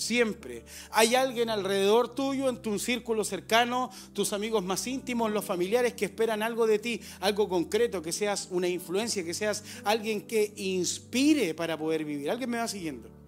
Siempre. 0.00 0.64
Hay 0.92 1.14
alguien 1.14 1.50
alrededor 1.50 2.14
tuyo, 2.14 2.48
en 2.48 2.62
tu 2.62 2.78
círculo 2.78 3.22
cercano, 3.22 3.90
tus 4.14 4.32
amigos 4.32 4.64
más 4.64 4.86
íntimos, 4.86 5.30
los 5.30 5.44
familiares 5.44 5.92
que 5.92 6.06
esperan 6.06 6.42
algo 6.42 6.66
de 6.66 6.78
ti, 6.78 7.02
algo 7.20 7.50
concreto, 7.50 8.00
que 8.00 8.10
seas 8.10 8.48
una 8.50 8.66
influencia, 8.66 9.22
que 9.22 9.34
seas 9.34 9.62
alguien 9.84 10.22
que 10.22 10.54
inspire 10.56 11.52
para 11.52 11.78
poder 11.78 12.06
vivir. 12.06 12.30
¿Alguien 12.30 12.48
me 12.48 12.56
va 12.56 12.66
siguiendo? 12.66 13.19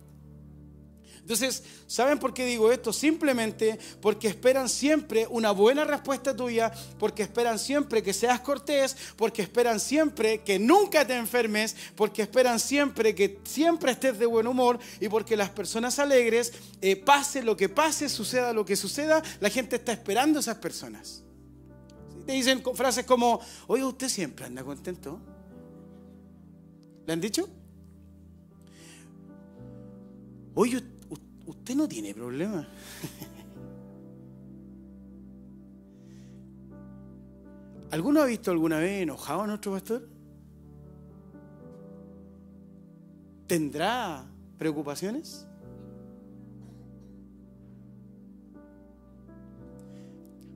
Entonces, 1.23 1.63
¿saben 1.87 2.19
por 2.19 2.35
qué 2.35 2.45
digo 2.45 2.73
esto? 2.73 2.93
Simplemente 2.93 3.79
porque 4.01 4.27
esperan 4.27 4.69
siempre 4.69 5.25
una 5.31 5.53
buena 5.53 5.85
respuesta 5.85 6.37
tuya, 6.37 6.73
porque 6.99 7.23
esperan 7.23 7.61
siempre 7.61 8.03
que 8.03 8.13
seas 8.13 8.41
cortés, 8.41 8.97
porque 9.17 9.43
esperan 9.43 9.79
siempre 9.79 10.43
que 10.43 10.59
nunca 10.59 11.07
te 11.07 11.17
enfermes, 11.17 11.77
porque 11.95 12.23
esperan 12.23 12.59
siempre 12.59 13.15
que 13.15 13.39
siempre 13.45 13.93
estés 13.93 14.19
de 14.19 14.27
buen 14.27 14.49
humor 14.49 14.81
y 15.01 15.09
porque 15.09 15.37
las 15.37 15.51
personas 15.51 16.01
alegres, 16.01 16.53
eh, 16.81 16.97
pase 16.97 17.43
lo 17.45 17.57
que 17.57 17.69
pase, 17.69 18.09
suceda 18.09 18.53
lo 18.53 18.65
que 18.65 18.75
suceda, 18.75 19.23
la 19.39 19.49
gente 19.49 19.77
está 19.77 19.93
esperando 19.93 20.41
a 20.41 20.41
esas 20.41 20.57
personas. 20.57 21.23
Te 22.27 22.33
dicen 22.33 22.63
frases 22.75 23.07
como, 23.07 23.41
oye, 23.69 23.85
usted 23.85 24.09
siempre 24.09 24.45
anda 24.45 24.65
contento. 24.65 25.21
¿Le 27.07 27.13
han 27.13 27.21
dicho? 27.21 27.49
Oye, 30.55 30.83
usted 31.47 31.75
no 31.75 31.89
tiene 31.89 32.15
problema. 32.15 32.69
¿Alguno 37.91 38.23
ha 38.23 38.27
visto 38.27 38.51
alguna 38.51 38.79
vez 38.79 39.03
enojado 39.03 39.43
a 39.43 39.47
nuestro 39.47 39.73
pastor? 39.73 40.09
¿Tendrá 43.47 44.25
preocupaciones? 44.57 45.47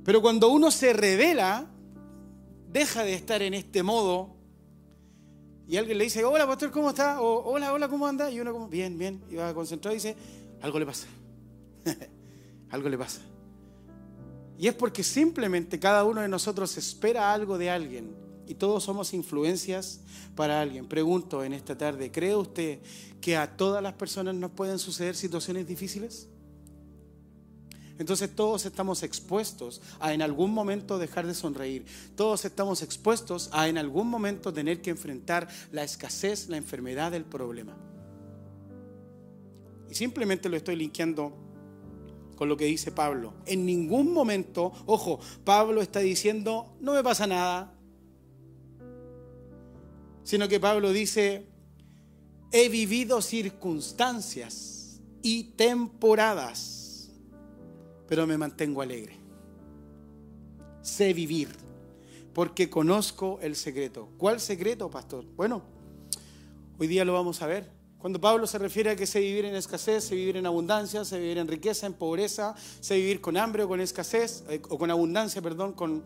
Pero 0.03 0.23
cuando 0.23 0.49
uno 0.49 0.71
se 0.71 0.93
revela, 0.93 1.67
deja 2.73 3.03
de 3.03 3.15
estar 3.15 3.43
en 3.43 3.55
este 3.55 3.83
modo 3.83 4.37
y 5.69 5.77
alguien 5.77 5.99
le 5.99 6.05
dice, 6.05 6.25
hola 6.25 6.47
pastor, 6.47 6.71
¿cómo 6.71 6.91
está? 6.91 7.21
O 7.21 7.51
hola, 7.51 7.73
hola, 7.73 7.89
¿cómo 7.89 8.07
anda? 8.07 8.31
Y 8.31 8.39
uno 8.39 8.53
como, 8.53 8.69
bien, 8.69 8.99
bien, 8.99 9.21
y 9.29 9.35
va 9.35 9.53
concentrado 9.53 9.95
y 9.95 9.99
dice, 9.99 10.17
algo 10.61 10.79
le 10.79 10.87
pasa. 10.87 11.07
algo 12.71 12.89
le 12.89 12.99
pasa. 12.99 13.21
Y 14.59 14.69
es 14.69 14.75
porque 14.75 15.03
simplemente 15.03 15.79
cada 15.79 16.05
uno 16.05 16.21
de 16.21 16.29
nosotros 16.29 16.77
espera 16.79 17.33
algo 17.33 17.59
de 17.59 17.71
alguien 17.71 18.15
y 18.47 18.55
todos 18.55 18.85
somos 18.85 19.13
influencias 19.13 20.01
para 20.35 20.61
alguien. 20.61 20.87
Pregunto 20.87 21.45
en 21.45 21.53
esta 21.53 21.77
tarde, 21.77 22.11
¿cree 22.11 22.35
usted 22.35 22.81
que 23.21 23.37
a 23.37 23.57
todas 23.57 23.83
las 23.83 23.95
personas 23.95 24.35
nos 24.35 24.53
pueden 24.53 24.79
suceder 24.79 25.15
situaciones 25.15 25.67
difíciles? 25.67 26.29
Entonces 27.99 28.35
todos 28.35 28.67
estamos 28.67 29.03
expuestos 29.03 29.81
a 30.01 30.13
en 30.13 30.21
algún 30.23 30.53
momento 30.53 30.99
dejar 30.99 31.27
de 31.27 31.35
sonreír. 31.35 31.87
Todos 32.15 32.45
estamos 32.45 32.83
expuestos 32.83 33.49
a 33.53 33.69
en 33.69 33.79
algún 33.79 34.09
momento 34.09 34.53
tener 34.53 34.83
que 34.83 34.91
enfrentar 34.91 35.49
la 35.73 35.83
escasez, 35.83 36.49
la 36.49 36.59
enfermedad, 36.59 37.15
el 37.15 37.25
problema. 37.25 37.77
Simplemente 39.97 40.51
lo 40.51 40.59
estoy 40.59 40.77
linkeando 40.77 41.33
con 42.37 42.51
lo 42.51 42.57
que 42.59 42.67
dice 42.67 42.93
Pablo. 42.93 43.33
En 43.47 43.65
ningún 43.65 44.13
momento, 44.13 44.71
ojo, 44.85 45.21
Pablo 45.43 45.81
está 45.81 46.01
diciendo, 46.01 46.77
no 46.81 46.93
me 46.93 47.03
pasa 47.03 47.27
nada, 47.27 47.73
sino 50.23 50.49
que 50.49 50.61
Pablo 50.61 50.93
dice, 50.93 51.47
he 52.53 52.69
vivido 52.69 53.23
circunstancias 53.23 55.01
y 55.23 55.45
temporadas, 55.55 57.11
pero 58.07 58.27
me 58.27 58.37
mantengo 58.37 58.83
alegre. 58.83 59.17
Sé 60.83 61.15
vivir, 61.15 61.49
porque 62.35 62.69
conozco 62.69 63.39
el 63.41 63.57
secreto. 63.57 64.11
¿Cuál 64.19 64.41
secreto, 64.41 64.91
pastor? 64.91 65.25
Bueno, 65.37 65.63
hoy 66.79 66.87
día 66.87 67.07
lo 67.07 67.15
vamos 67.15 67.41
a 67.41 67.47
ver. 67.47 67.76
Cuando 67.99 68.21
Pablo 68.21 68.47
se 68.47 68.59
refiere 68.59 68.91
a 68.91 68.97
que 68.97 69.07
se 69.07 69.21
vivir 69.21 69.47
en 69.47 69.55
escasez, 69.55 70.05
se 70.05 70.15
vivir 70.15 70.37
en 70.37 70.47
abundancia, 70.47 71.05
se 71.05 71.19
vivir 71.19 71.39
en 71.39 71.49
riqueza, 71.49 71.87
en 71.87 71.95
pobreza, 71.95 72.55
se 72.81 72.95
vivir 72.97 73.21
con 73.21 73.37
hambre 73.37 73.63
o 73.63 73.69
con 73.69 73.81
escasez, 73.81 74.45
eh, 74.49 74.61
o 74.69 74.79
con 74.79 74.91
abundancia, 74.91 75.41
perdón, 75.41 75.73
con, 75.73 76.05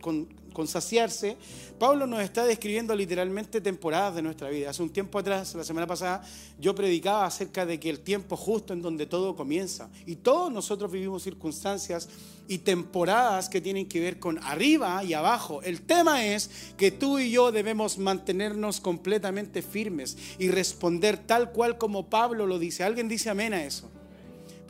con, 0.00 0.28
saciarse, 0.66 1.36
Pablo 1.78 2.06
nos 2.06 2.20
está 2.20 2.44
describiendo 2.44 2.94
literalmente 2.94 3.60
temporadas 3.60 4.14
de 4.14 4.22
nuestra 4.22 4.50
vida. 4.50 4.70
Hace 4.70 4.82
un 4.82 4.90
tiempo 4.90 5.18
atrás, 5.18 5.54
la 5.54 5.64
semana 5.64 5.86
pasada, 5.86 6.22
yo 6.58 6.74
predicaba 6.74 7.24
acerca 7.24 7.64
de 7.64 7.80
que 7.80 7.90
el 7.90 8.00
tiempo 8.00 8.36
justo 8.36 8.72
en 8.72 8.82
donde 8.82 9.06
todo 9.06 9.34
comienza. 9.34 9.88
Y 10.06 10.16
todos 10.16 10.52
nosotros 10.52 10.90
vivimos 10.90 11.22
circunstancias 11.22 12.08
y 12.48 12.58
temporadas 12.58 13.48
que 13.48 13.60
tienen 13.60 13.86
que 13.86 14.00
ver 14.00 14.18
con 14.18 14.38
arriba 14.38 15.02
y 15.04 15.14
abajo. 15.14 15.62
El 15.62 15.82
tema 15.82 16.26
es 16.26 16.50
que 16.76 16.90
tú 16.90 17.18
y 17.18 17.30
yo 17.30 17.52
debemos 17.52 17.98
mantenernos 17.98 18.80
completamente 18.80 19.62
firmes 19.62 20.16
y 20.38 20.50
responder 20.50 21.16
tal 21.16 21.52
cual 21.52 21.78
como 21.78 22.10
Pablo 22.10 22.46
lo 22.46 22.58
dice. 22.58 22.84
¿Alguien 22.84 23.08
dice 23.08 23.30
amén 23.30 23.54
a 23.54 23.64
eso? 23.64 23.88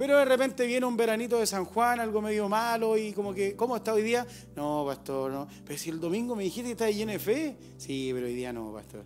Pero 0.00 0.16
de 0.16 0.24
repente 0.24 0.66
viene 0.66 0.86
un 0.86 0.96
veranito 0.96 1.38
de 1.38 1.46
San 1.46 1.66
Juan, 1.66 2.00
algo 2.00 2.22
medio 2.22 2.48
malo 2.48 2.96
y 2.96 3.12
como 3.12 3.34
que, 3.34 3.54
¿cómo 3.54 3.76
está 3.76 3.92
hoy 3.92 4.00
día? 4.00 4.26
No, 4.56 4.82
pastor, 4.86 5.30
no. 5.30 5.46
Pero 5.66 5.78
si 5.78 5.90
el 5.90 6.00
domingo 6.00 6.34
me 6.34 6.42
dijiste 6.42 6.68
que 6.68 6.72
estás 6.72 6.96
lleno 6.96 7.12
de 7.12 7.18
fe. 7.18 7.54
Sí, 7.76 8.10
pero 8.14 8.24
hoy 8.24 8.34
día 8.34 8.50
no, 8.50 8.72
pastor. 8.72 9.04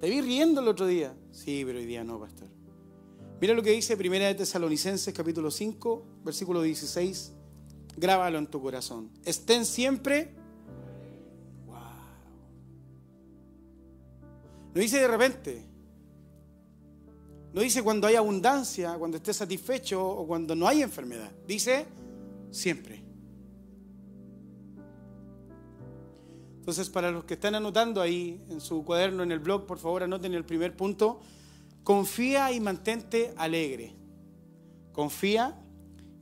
Te 0.00 0.08
vi 0.08 0.22
riendo 0.22 0.62
el 0.62 0.68
otro 0.68 0.86
día. 0.86 1.14
Sí, 1.30 1.62
pero 1.66 1.78
hoy 1.78 1.84
día 1.84 2.04
no, 2.04 2.18
pastor. 2.18 2.48
Mira 3.38 3.52
lo 3.52 3.62
que 3.62 3.72
dice 3.72 3.98
Primera 3.98 4.28
de 4.28 4.34
Tesalonicenses 4.34 5.12
capítulo 5.12 5.50
5, 5.50 6.02
versículo 6.24 6.62
16. 6.62 7.34
Grábalo 7.98 8.38
en 8.38 8.46
tu 8.46 8.62
corazón. 8.62 9.10
Estén 9.26 9.66
siempre... 9.66 10.30
Wow. 11.66 11.76
No 14.74 14.80
dice 14.80 15.00
de 15.00 15.08
repente. 15.08 15.71
No 17.52 17.60
dice 17.60 17.82
cuando 17.82 18.06
hay 18.06 18.16
abundancia, 18.16 18.94
cuando 18.94 19.18
esté 19.18 19.34
satisfecho 19.34 20.06
o 20.06 20.26
cuando 20.26 20.54
no 20.54 20.66
hay 20.66 20.82
enfermedad. 20.82 21.30
Dice 21.46 21.86
siempre. 22.50 23.02
Entonces, 26.60 26.88
para 26.88 27.10
los 27.10 27.24
que 27.24 27.34
están 27.34 27.56
anotando 27.56 28.00
ahí 28.00 28.40
en 28.48 28.60
su 28.60 28.84
cuaderno, 28.84 29.22
en 29.24 29.32
el 29.32 29.40
blog, 29.40 29.66
por 29.66 29.78
favor 29.78 30.04
anoten 30.04 30.32
el 30.32 30.44
primer 30.44 30.76
punto. 30.76 31.20
Confía 31.82 32.52
y 32.52 32.60
mantente 32.60 33.34
alegre. 33.36 33.96
Confía 34.92 35.58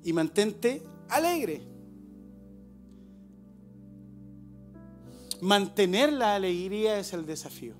y 0.02 0.12
mantente 0.12 0.82
alegre. 1.10 1.62
Mantener 5.42 6.12
la 6.12 6.34
alegría 6.34 6.98
es 6.98 7.12
el 7.12 7.26
desafío. 7.26 7.74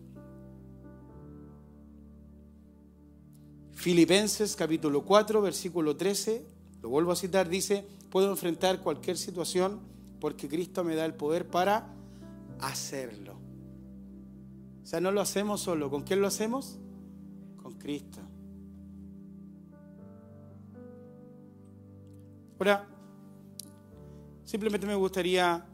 Filipenses 3.81 4.57
capítulo 4.57 5.07
4, 5.07 5.41
versículo 5.41 5.97
13, 5.97 6.45
lo 6.83 6.91
vuelvo 6.91 7.13
a 7.13 7.17
citar, 7.17 7.49
dice, 7.49 7.87
puedo 8.11 8.31
enfrentar 8.31 8.83
cualquier 8.83 9.17
situación 9.17 9.81
porque 10.21 10.51
Cristo 10.51 10.85
me 10.85 10.95
da 10.95 11.07
el 11.07 11.15
poder 11.15 11.49
para 11.49 11.89
hacerlo. 12.59 13.39
O 14.83 14.87
sea, 14.87 15.01
no 15.01 15.11
lo 15.11 15.23
hacemos 15.23 15.63
solo. 15.63 15.89
¿Con 15.89 16.03
quién 16.03 16.21
lo 16.21 16.27
hacemos? 16.27 16.79
Con 17.57 17.73
Cristo. 17.79 18.21
Ahora, 22.59 22.87
simplemente 24.45 24.87
me 24.87 24.95
gustaría 24.95 25.65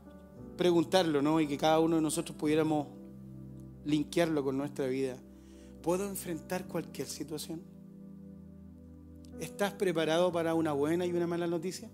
preguntarlo, 0.56 1.22
¿no? 1.22 1.40
Y 1.40 1.48
que 1.48 1.58
cada 1.58 1.80
uno 1.80 1.96
de 1.96 2.02
nosotros 2.02 2.38
pudiéramos 2.38 2.86
linkearlo 3.84 4.44
con 4.44 4.56
nuestra 4.56 4.86
vida. 4.86 5.16
¿Puedo 5.82 6.08
enfrentar 6.08 6.68
cualquier 6.68 7.08
situación? 7.08 7.74
¿Estás 9.40 9.72
preparado 9.72 10.32
para 10.32 10.54
una 10.54 10.72
buena 10.72 11.04
y 11.04 11.12
una 11.12 11.26
mala 11.26 11.46
noticia? 11.46 11.90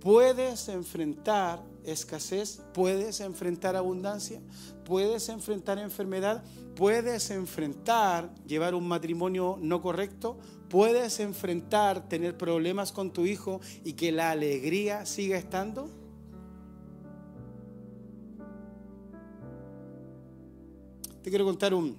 Puedes 0.00 0.68
enfrentar 0.68 1.62
escasez, 1.84 2.60
puedes 2.72 3.20
enfrentar 3.20 3.76
abundancia, 3.76 4.40
puedes 4.84 5.28
enfrentar 5.28 5.78
enfermedad, 5.78 6.42
puedes 6.74 7.30
enfrentar 7.30 8.34
llevar 8.46 8.74
un 8.74 8.88
matrimonio 8.88 9.58
no 9.60 9.80
correcto, 9.80 10.38
puedes 10.68 11.20
enfrentar 11.20 12.08
tener 12.08 12.36
problemas 12.36 12.90
con 12.92 13.12
tu 13.12 13.26
hijo 13.26 13.60
y 13.84 13.92
que 13.92 14.10
la 14.10 14.30
alegría 14.30 15.06
siga 15.06 15.36
estando. 15.36 15.88
Te 21.22 21.30
quiero 21.30 21.44
contar 21.44 21.74
un 21.74 21.96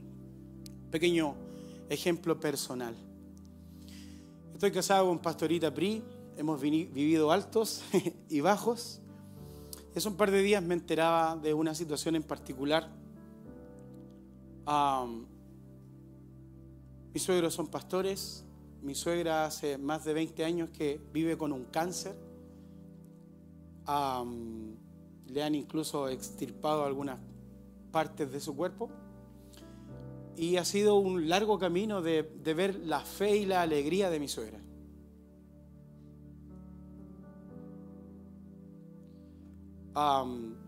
pequeño 0.91 1.42
ejemplo 1.93 2.39
personal. 2.39 2.95
Estoy 4.53 4.71
casado 4.71 5.07
con 5.07 5.19
Pastorita 5.19 5.73
Pri, 5.73 6.03
hemos 6.35 6.59
vivido 6.59 7.31
altos 7.31 7.83
y 8.29 8.41
bajos. 8.41 8.99
Hace 9.95 10.07
un 10.07 10.15
par 10.15 10.31
de 10.31 10.41
días 10.41 10.63
me 10.63 10.73
enteraba 10.73 11.35
de 11.35 11.53
una 11.53 11.75
situación 11.75 12.15
en 12.15 12.23
particular. 12.23 12.89
mis 17.13 17.21
suegros 17.21 17.53
son 17.53 17.67
pastores. 17.67 18.43
Mi 18.81 18.95
suegra 18.95 19.45
hace 19.45 19.77
más 19.77 20.03
de 20.03 20.13
20 20.13 20.43
años 20.43 20.69
que 20.71 20.99
vive 21.13 21.37
con 21.37 21.53
un 21.53 21.65
cáncer. 21.65 22.15
le 25.27 25.43
han 25.43 25.55
incluso 25.55 26.09
extirpado 26.09 26.85
algunas 26.85 27.19
partes 27.91 28.31
de 28.31 28.39
su 28.39 28.55
cuerpo. 28.55 28.89
Y 30.35 30.57
ha 30.57 30.65
sido 30.65 30.95
un 30.95 31.29
largo 31.29 31.59
camino 31.59 32.01
de, 32.01 32.23
ver 32.43 32.75
la 32.75 33.01
fe 33.01 33.37
y 33.37 33.45
la 33.45 33.61
alegría 33.61 34.09
de 34.09 34.19
mi 34.19 34.27
suegra. 34.27 34.59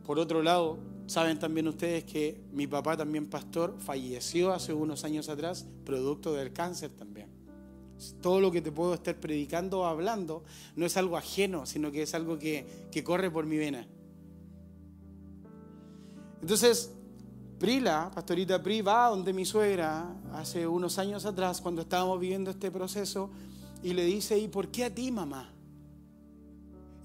por 0.06 0.20
otro 0.20 0.44
lado, 0.44 0.78
saben 1.08 1.40
también 1.40 1.68
ustedes 1.68 2.04
que 2.04 2.44
mi 2.52 2.68
papá 2.68 2.96
también 2.96 3.28
pastor 3.28 3.76
falleció 3.80 4.54
hace 4.54 4.72
unos 4.72 5.04
años 5.04 5.30
atrás, 5.30 5.66
producto 5.84 6.34
del 6.34 6.54
cáncer 6.54 6.92
también. 6.92 7.30
Todo 8.22 8.40
lo 8.40 8.52
que 8.52 8.62
te 8.62 8.72
puedo 8.72 8.94
estar 8.94 9.16
predicando 9.16 9.80
o 9.80 9.86
hablando 9.86 10.44
no 10.76 10.86
es 10.86 10.96
algo 10.96 11.18
ajeno, 11.18 11.66
sino 11.66 11.92
que 11.92 12.04
es 12.04 12.14
algo 12.14 12.38
que, 12.38 12.88
que 12.92 13.04
corre 13.04 13.32
por 13.32 13.48
mi 13.48 13.58
vena. 13.58 13.88
Entonces, 16.42 16.94
Prila, 17.60 18.12
pastorita 18.14 18.62
Pri, 18.62 18.82
va 18.82 19.08
donde 19.08 19.32
mi 19.32 19.46
suegra 19.46 20.14
hace 20.34 20.68
unos 20.68 21.00
años 21.00 21.26
atrás, 21.26 21.62
cuando 21.62 21.84
estábamos 21.84 22.20
viviendo 22.20 22.52
este 22.52 22.70
proceso, 22.70 23.30
y 23.82 23.94
le 23.94 24.04
dice, 24.04 24.38
¿y 24.38 24.48
por 24.48 24.68
qué 24.70 24.86
a 24.86 24.94
ti, 24.94 25.10
mamá? 25.10 25.54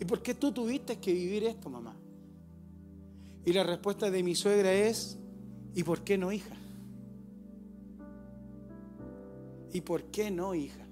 ¿Y 0.01 0.05
por 0.05 0.23
qué 0.23 0.35
tú 0.35 0.51
tuviste 0.51 0.99
que 0.99 1.13
vivir 1.13 1.45
esto, 1.45 1.71
mamá? 1.71 1.95
Y 3.45 3.53
la 3.53 3.63
respuesta 3.63 4.11
de 4.11 4.23
mi 4.23 4.35
suegra 4.35 4.73
es, 4.73 5.19
¿y 5.75 5.85
por 5.85 6.03
qué 6.03 6.19
no, 6.19 6.33
hija? 6.33 6.57
¿Y 9.73 9.83
por 9.83 10.05
qué 10.05 10.31
no, 10.33 10.55
hija? 10.55 10.85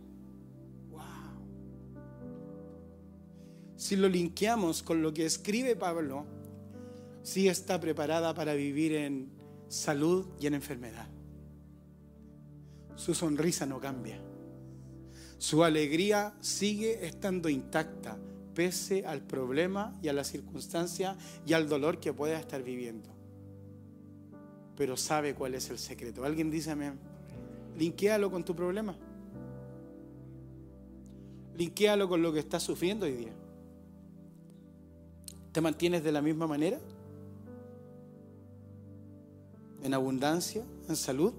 Wow. 0.91 1.03
Si 3.77 3.97
lo 3.97 4.09
linkeamos 4.09 4.85
con 4.85 5.03
lo 5.03 5.13
que 5.13 5.27
escribe 5.27 5.75
Pablo, 5.75 6.27
sí 7.23 7.49
está 7.49 7.81
preparada 7.81 8.35
para 8.35 8.55
vivir 8.55 8.93
en 8.93 9.38
salud 9.69 10.27
y 10.41 10.47
en 10.47 10.55
enfermedad. 10.55 11.07
Su 12.97 13.15
sonrisa 13.15 13.67
no 13.67 13.81
cambia. 13.81 14.21
Su 15.39 15.63
alegría 15.63 16.35
sigue 16.41 17.07
estando 17.07 17.49
intacta 17.49 18.19
pese 18.55 19.07
al 19.07 19.23
problema 19.23 19.97
y 20.03 20.09
a 20.09 20.13
la 20.13 20.25
circunstancia 20.25 21.17
y 21.47 21.53
al 21.53 21.69
dolor 21.69 22.01
que 22.01 22.13
pueda 22.13 22.39
estar 22.41 22.63
viviendo. 22.63 23.09
Pero 24.77 24.97
sabe 24.97 25.35
cuál 25.35 25.55
es 25.55 25.71
el 25.71 25.79
secreto. 25.79 26.25
Alguien 26.25 26.51
dice 26.51 26.73
amén. 26.73 26.99
Linkéalo 27.77 28.31
con 28.31 28.45
tu 28.45 28.57
problema. 28.57 28.97
Linkéalo 31.57 32.09
con 32.09 32.21
lo 32.21 32.33
que 32.33 32.41
estás 32.41 32.65
sufriendo 32.65 33.07
hoy 33.07 33.13
día. 33.13 33.33
¿Te 35.53 35.61
mantienes 35.61 36.03
de 36.03 36.13
la 36.13 36.21
misma 36.21 36.47
manera? 36.49 36.81
¿En 39.83 39.95
abundancia? 39.95 40.65
¿En 40.89 40.97
salud? 40.97 41.33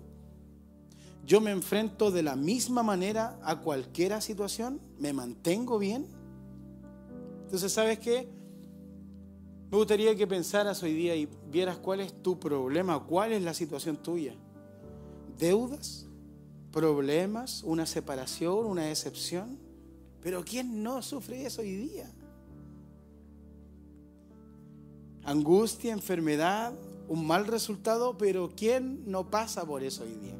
¿Yo 1.26 1.42
me 1.42 1.52
enfrento 1.52 2.10
de 2.10 2.24
la 2.24 2.36
misma 2.36 2.82
manera 2.82 3.40
a 3.44 3.60
cualquier 3.60 4.20
situación? 4.22 4.82
¿Me 4.98 5.14
mantengo 5.14 5.78
bien? 5.78 6.08
Entonces, 7.44 7.72
¿sabes 7.72 8.00
qué? 8.00 8.28
Me 9.70 9.78
gustaría 9.78 10.16
que 10.16 10.26
pensaras 10.26 10.82
hoy 10.82 10.94
día 10.94 11.16
y 11.16 11.30
vieras 11.52 11.78
cuál 11.78 12.00
es 12.00 12.24
tu 12.24 12.40
problema, 12.40 13.06
cuál 13.06 13.34
es 13.34 13.44
la 13.44 13.54
situación 13.54 13.98
tuya. 13.98 14.34
¿Deudas? 15.38 16.08
¿Problemas? 16.72 17.62
¿Una 17.64 17.86
separación? 17.86 18.66
¿Una 18.66 18.86
decepción? 18.86 19.60
Pero 20.22 20.44
¿quién 20.44 20.82
no 20.82 21.02
sufre 21.04 21.46
eso 21.46 21.62
hoy 21.62 21.76
día? 21.76 22.12
Angustia, 25.24 25.94
enfermedad, 25.94 26.74
un 27.10 27.26
mal 27.26 27.48
resultado, 27.48 28.18
pero 28.18 28.52
¿quién 28.56 29.04
no 29.10 29.30
pasa 29.30 29.66
por 29.66 29.84
eso 29.84 30.04
hoy 30.04 30.14
día? 30.14 30.38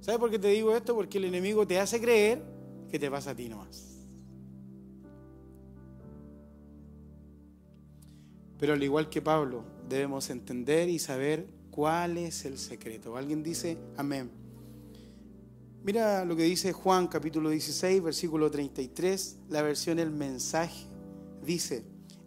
¿Sabes 0.00 0.18
por 0.18 0.30
qué 0.30 0.38
te 0.38 0.48
digo 0.48 0.74
esto? 0.74 0.94
Porque 0.94 1.18
el 1.18 1.26
enemigo 1.26 1.66
te 1.66 1.78
hace 1.78 2.00
creer 2.00 2.42
que 2.90 2.98
te 2.98 3.10
pasa 3.10 3.32
a 3.32 3.34
ti 3.36 3.48
nomás. 3.48 3.84
Pero 8.58 8.72
al 8.72 8.82
igual 8.82 9.10
que 9.10 9.20
Pablo, 9.20 9.62
debemos 9.86 10.30
entender 10.30 10.88
y 10.88 10.98
saber 10.98 11.46
cuál 11.70 12.16
es 12.16 12.46
el 12.46 12.56
secreto. 12.56 13.18
Alguien 13.18 13.42
dice, 13.42 13.76
amén. 13.98 14.30
Mira 15.84 16.24
lo 16.24 16.34
que 16.34 16.44
dice 16.44 16.72
Juan 16.72 17.08
capítulo 17.08 17.50
16, 17.50 18.02
versículo 18.02 18.50
33, 18.50 19.36
la 19.50 19.60
versión 19.60 19.98
El 19.98 20.10
mensaje. 20.10 20.86
Dice, 21.44 21.84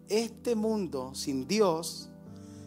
este 0.07 0.53
mundo 0.53 1.15
sin 1.15 1.47
Dios 1.47 2.09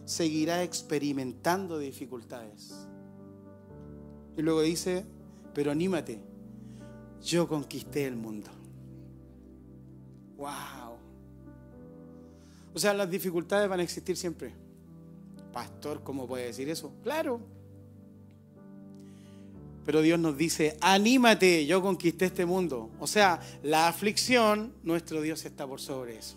seguirá 0.05 0.63
experimentando 0.63 1.79
dificultades. 1.79 2.87
Y 4.37 4.41
luego 4.41 4.61
dice, 4.61 5.05
pero 5.53 5.71
anímate, 5.71 6.19
yo 7.21 7.47
conquisté 7.47 8.05
el 8.05 8.15
mundo. 8.15 8.49
¡Wow! 10.37 10.97
O 12.73 12.79
sea, 12.79 12.93
las 12.93 13.09
dificultades 13.09 13.69
van 13.69 13.79
a 13.79 13.83
existir 13.83 14.17
siempre. 14.17 14.53
Pastor, 15.51 16.03
¿cómo 16.03 16.27
puede 16.27 16.45
decir 16.47 16.67
eso? 16.69 16.91
Claro. 17.03 17.39
Pero 19.85 20.01
Dios 20.01 20.19
nos 20.19 20.35
dice, 20.37 20.77
anímate, 20.81 21.65
yo 21.65 21.81
conquisté 21.81 22.25
este 22.25 22.45
mundo. 22.45 22.89
O 22.99 23.05
sea, 23.05 23.39
la 23.61 23.87
aflicción, 23.87 24.73
nuestro 24.83 25.21
Dios 25.21 25.45
está 25.45 25.67
por 25.67 25.79
sobre 25.79 26.17
eso. 26.17 26.35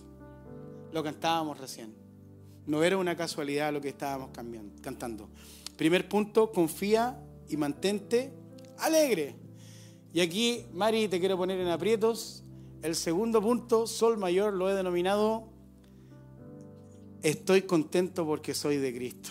Lo 0.92 1.02
cantábamos 1.02 1.58
recién. 1.58 2.05
No 2.66 2.82
era 2.82 2.96
una 2.96 3.16
casualidad 3.16 3.72
lo 3.72 3.80
que 3.80 3.88
estábamos 3.88 4.30
cantando. 4.80 5.28
Primer 5.76 6.08
punto, 6.08 6.50
confía 6.50 7.18
y 7.48 7.56
mantente 7.56 8.32
alegre. 8.78 9.36
Y 10.12 10.20
aquí, 10.20 10.66
Mari, 10.72 11.08
te 11.08 11.20
quiero 11.20 11.36
poner 11.36 11.60
en 11.60 11.68
aprietos. 11.68 12.42
El 12.82 12.94
segundo 12.94 13.40
punto, 13.40 13.86
sol 13.86 14.18
mayor, 14.18 14.54
lo 14.54 14.70
he 14.70 14.74
denominado 14.74 15.56
Estoy 17.26 17.62
contento 17.62 18.24
porque 18.24 18.54
soy 18.54 18.76
de 18.76 18.94
Cristo. 18.94 19.30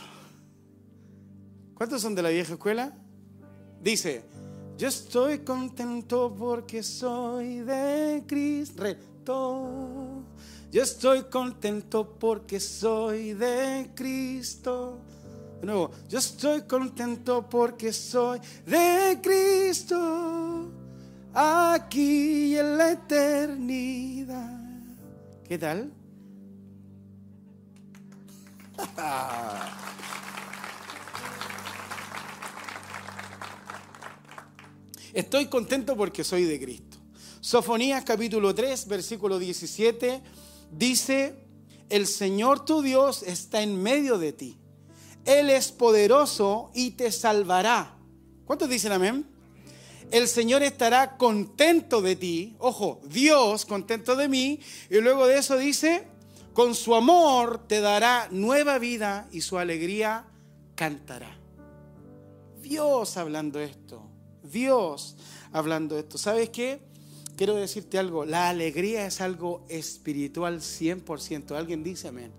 ¿Cuántos 1.76 2.02
son 2.02 2.14
de 2.14 2.22
la 2.22 2.28
vieja 2.28 2.52
escuela? 2.54 2.94
Dice, 3.82 4.24
yo 4.78 4.90
estoy 4.90 5.40
contento 5.40 6.36
porque 6.38 6.84
soy 6.84 7.60
de 7.60 8.24
Cristo. 8.28 8.98
Yo 10.72 10.84
estoy 10.84 11.24
contento 11.24 12.18
porque 12.20 12.60
soy 12.60 13.34
de 13.34 13.92
Cristo. 13.96 15.00
De 15.62 15.68
nuevo, 15.68 15.92
yo 16.10 16.20
estoy 16.20 16.64
contento 16.64 17.48
porque 17.50 17.94
soy 17.94 18.40
de 18.66 19.20
Cristo. 19.22 20.72
Aquí 21.34 22.58
en 22.58 22.78
la 22.78 22.92
eternidad. 22.92 24.60
¿Qué 25.48 25.58
tal? 25.58 25.94
Estoy 35.16 35.48
contento 35.48 35.96
porque 35.96 36.26
soy 36.26 36.44
de 36.44 36.60
Cristo. 36.60 36.85
Sofonías 37.46 38.04
capítulo 38.04 38.56
3, 38.56 38.88
versículo 38.88 39.38
17 39.38 40.20
dice, 40.72 41.36
el 41.90 42.08
Señor 42.08 42.66
tu 42.66 42.82
Dios 42.82 43.22
está 43.22 43.62
en 43.62 43.84
medio 43.84 44.18
de 44.18 44.34
ti. 44.34 44.58
Él 45.26 45.52
es 45.52 45.72
poderoso 45.72 46.72
y 46.74 46.92
te 46.92 47.12
salvará. 47.12 47.98
¿Cuántos 48.46 48.68
dicen 48.68 48.94
amén? 48.94 49.28
El 50.10 50.28
Señor 50.28 50.64
estará 50.64 51.18
contento 51.18 52.02
de 52.02 52.16
ti. 52.16 52.56
Ojo, 52.58 53.00
Dios 53.06 53.68
contento 53.68 54.16
de 54.16 54.28
mí. 54.28 54.60
Y 54.90 55.00
luego 55.02 55.28
de 55.28 55.38
eso 55.38 55.56
dice, 55.56 56.08
con 56.56 56.74
su 56.74 56.96
amor 56.96 57.68
te 57.68 57.80
dará 57.80 58.28
nueva 58.32 58.80
vida 58.80 59.28
y 59.32 59.42
su 59.42 59.60
alegría 59.60 60.26
cantará. 60.74 61.38
Dios 62.60 63.18
hablando 63.18 63.60
esto. 63.60 64.02
Dios 64.42 65.16
hablando 65.52 65.96
esto. 65.96 66.18
¿Sabes 66.18 66.50
qué? 66.50 66.96
Quiero 67.38 67.56
decirte 67.56 67.98
algo. 67.98 68.26
La 68.26 68.50
alegría 68.50 69.06
es 69.06 69.22
algo 69.22 69.66
espiritual 69.68 70.62
100%. 70.62 71.56
¿Alguien 71.56 71.84
dice 71.84 72.08
amén? 72.08 72.32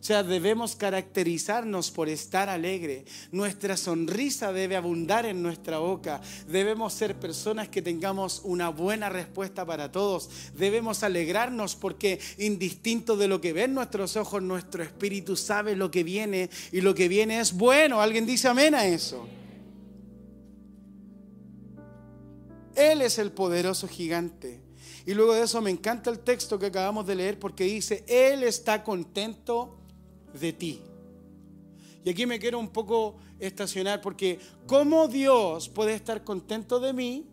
O 0.00 0.04
sea, 0.08 0.22
debemos 0.22 0.76
caracterizarnos 0.76 1.90
por 1.90 2.08
estar 2.08 2.48
alegre. 2.48 3.04
Nuestra 3.32 3.76
sonrisa 3.76 4.52
debe 4.52 4.76
abundar 4.76 5.26
en 5.26 5.42
nuestra 5.42 5.78
boca. 5.78 6.20
Debemos 6.46 6.94
ser 6.94 7.16
personas 7.16 7.68
que 7.68 7.82
tengamos 7.82 8.40
una 8.44 8.68
buena 8.68 9.08
respuesta 9.08 9.66
para 9.66 9.90
todos. 9.90 10.30
Debemos 10.56 11.02
alegrarnos 11.02 11.74
porque 11.74 12.20
indistinto 12.38 13.16
de 13.16 13.26
lo 13.26 13.40
que 13.40 13.52
ven 13.52 13.74
nuestros 13.74 14.16
ojos, 14.16 14.40
nuestro 14.40 14.84
espíritu 14.84 15.34
sabe 15.34 15.74
lo 15.74 15.90
que 15.90 16.04
viene 16.04 16.48
y 16.70 16.80
lo 16.80 16.94
que 16.94 17.08
viene 17.08 17.40
es 17.40 17.52
bueno. 17.52 18.00
¿Alguien 18.00 18.24
dice 18.24 18.46
amén 18.46 18.76
a 18.76 18.86
eso? 18.86 19.26
Él 22.78 23.02
es 23.02 23.18
el 23.18 23.32
poderoso 23.32 23.88
gigante. 23.88 24.60
Y 25.04 25.14
luego 25.14 25.34
de 25.34 25.42
eso 25.42 25.60
me 25.60 25.70
encanta 25.70 26.10
el 26.10 26.20
texto 26.20 26.58
que 26.58 26.66
acabamos 26.66 27.06
de 27.06 27.16
leer 27.16 27.38
porque 27.38 27.64
dice, 27.64 28.04
Él 28.06 28.44
está 28.44 28.84
contento 28.84 29.78
de 30.38 30.52
ti. 30.52 30.80
Y 32.04 32.10
aquí 32.10 32.24
me 32.24 32.38
quiero 32.38 32.58
un 32.58 32.68
poco 32.68 33.16
estacionar 33.40 34.00
porque 34.00 34.38
¿cómo 34.66 35.08
Dios 35.08 35.68
puede 35.68 35.94
estar 35.94 36.22
contento 36.22 36.78
de 36.78 36.92
mí 36.92 37.26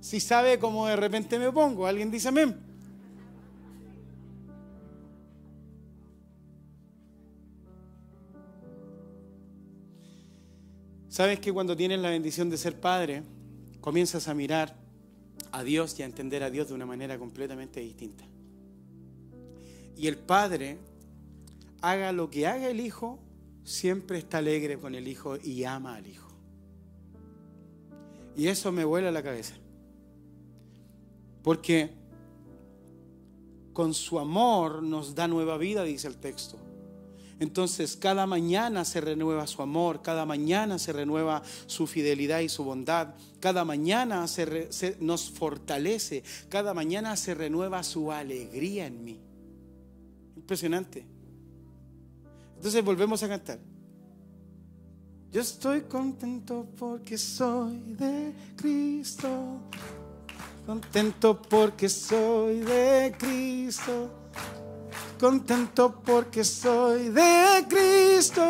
si 0.00 0.18
sabe 0.18 0.58
cómo 0.58 0.86
de 0.86 0.96
repente 0.96 1.38
me 1.38 1.52
pongo? 1.52 1.86
¿Alguien 1.86 2.10
dice 2.10 2.28
amén? 2.28 2.58
Sabes 11.08 11.38
que 11.40 11.52
cuando 11.52 11.76
tienes 11.76 12.00
la 12.00 12.10
bendición 12.10 12.48
de 12.50 12.56
ser 12.56 12.80
padre, 12.80 13.22
comienzas 13.82 14.28
a 14.28 14.34
mirar 14.34 14.74
a 15.50 15.62
Dios 15.62 15.98
y 15.98 16.02
a 16.02 16.06
entender 16.06 16.42
a 16.42 16.50
Dios 16.50 16.68
de 16.68 16.74
una 16.74 16.86
manera 16.86 17.18
completamente 17.18 17.80
distinta. 17.80 18.24
Y 19.96 20.06
el 20.06 20.16
padre 20.16 20.78
haga 21.82 22.12
lo 22.12 22.30
que 22.30 22.46
haga 22.46 22.70
el 22.70 22.80
hijo, 22.80 23.18
siempre 23.64 24.18
está 24.18 24.38
alegre 24.38 24.78
con 24.78 24.94
el 24.94 25.06
hijo 25.08 25.36
y 25.36 25.64
ama 25.64 25.96
al 25.96 26.06
hijo. 26.06 26.30
Y 28.36 28.46
eso 28.46 28.72
me 28.72 28.84
vuela 28.84 29.10
la 29.10 29.22
cabeza. 29.22 29.54
Porque 31.42 31.90
con 33.72 33.94
su 33.94 34.18
amor 34.18 34.82
nos 34.82 35.14
da 35.14 35.26
nueva 35.26 35.58
vida, 35.58 35.82
dice 35.82 36.06
el 36.06 36.16
texto. 36.18 36.56
Entonces 37.42 37.96
cada 37.96 38.24
mañana 38.24 38.84
se 38.84 39.00
renueva 39.00 39.48
su 39.48 39.62
amor, 39.62 40.00
cada 40.00 40.24
mañana 40.24 40.78
se 40.78 40.92
renueva 40.92 41.42
su 41.66 41.88
fidelidad 41.88 42.38
y 42.38 42.48
su 42.48 42.62
bondad, 42.62 43.16
cada 43.40 43.64
mañana 43.64 44.24
nos 45.00 45.28
fortalece, 45.28 46.22
cada 46.48 46.72
mañana 46.72 47.16
se 47.16 47.34
renueva 47.34 47.82
su 47.82 48.12
alegría 48.12 48.86
en 48.86 49.04
mí. 49.04 49.20
Impresionante. 50.36 51.04
Entonces 52.54 52.84
volvemos 52.84 53.20
a 53.24 53.28
cantar. 53.28 53.58
Yo 55.32 55.40
estoy 55.40 55.80
contento 55.80 56.64
porque 56.78 57.18
soy 57.18 57.76
de 57.98 58.32
Cristo. 58.54 59.58
Contento 60.64 61.42
porque 61.42 61.88
soy 61.88 62.60
de 62.60 63.12
Cristo. 63.18 64.21
Contento 65.18 66.00
porque 66.04 66.44
soy 66.44 67.08
de 67.10 67.64
Cristo. 67.68 68.42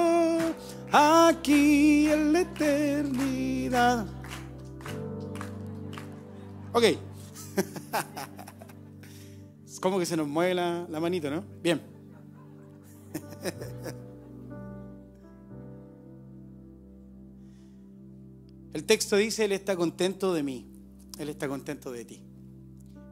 Aquí 0.91 2.09
en 2.09 2.33
la 2.33 2.41
eternidad. 2.41 4.07
Ok. 6.73 6.85
es 9.67 9.81
como 9.81 9.99
que 9.99 10.07
se 10.07 10.17
nos 10.17 10.27
mueve 10.29 10.55
la, 10.55 10.87
la 10.89 11.01
manito, 11.01 11.31
¿no? 11.31 11.45
Bien. 11.63 11.81
El 18.73 18.85
texto 18.85 19.17
dice, 19.17 19.45
Él 19.45 19.53
está 19.53 19.77
contento 19.77 20.33
de 20.33 20.43
mí, 20.43 20.67
Él 21.19 21.29
está 21.29 21.47
contento 21.47 21.93
de 21.93 22.05
ti. 22.07 22.23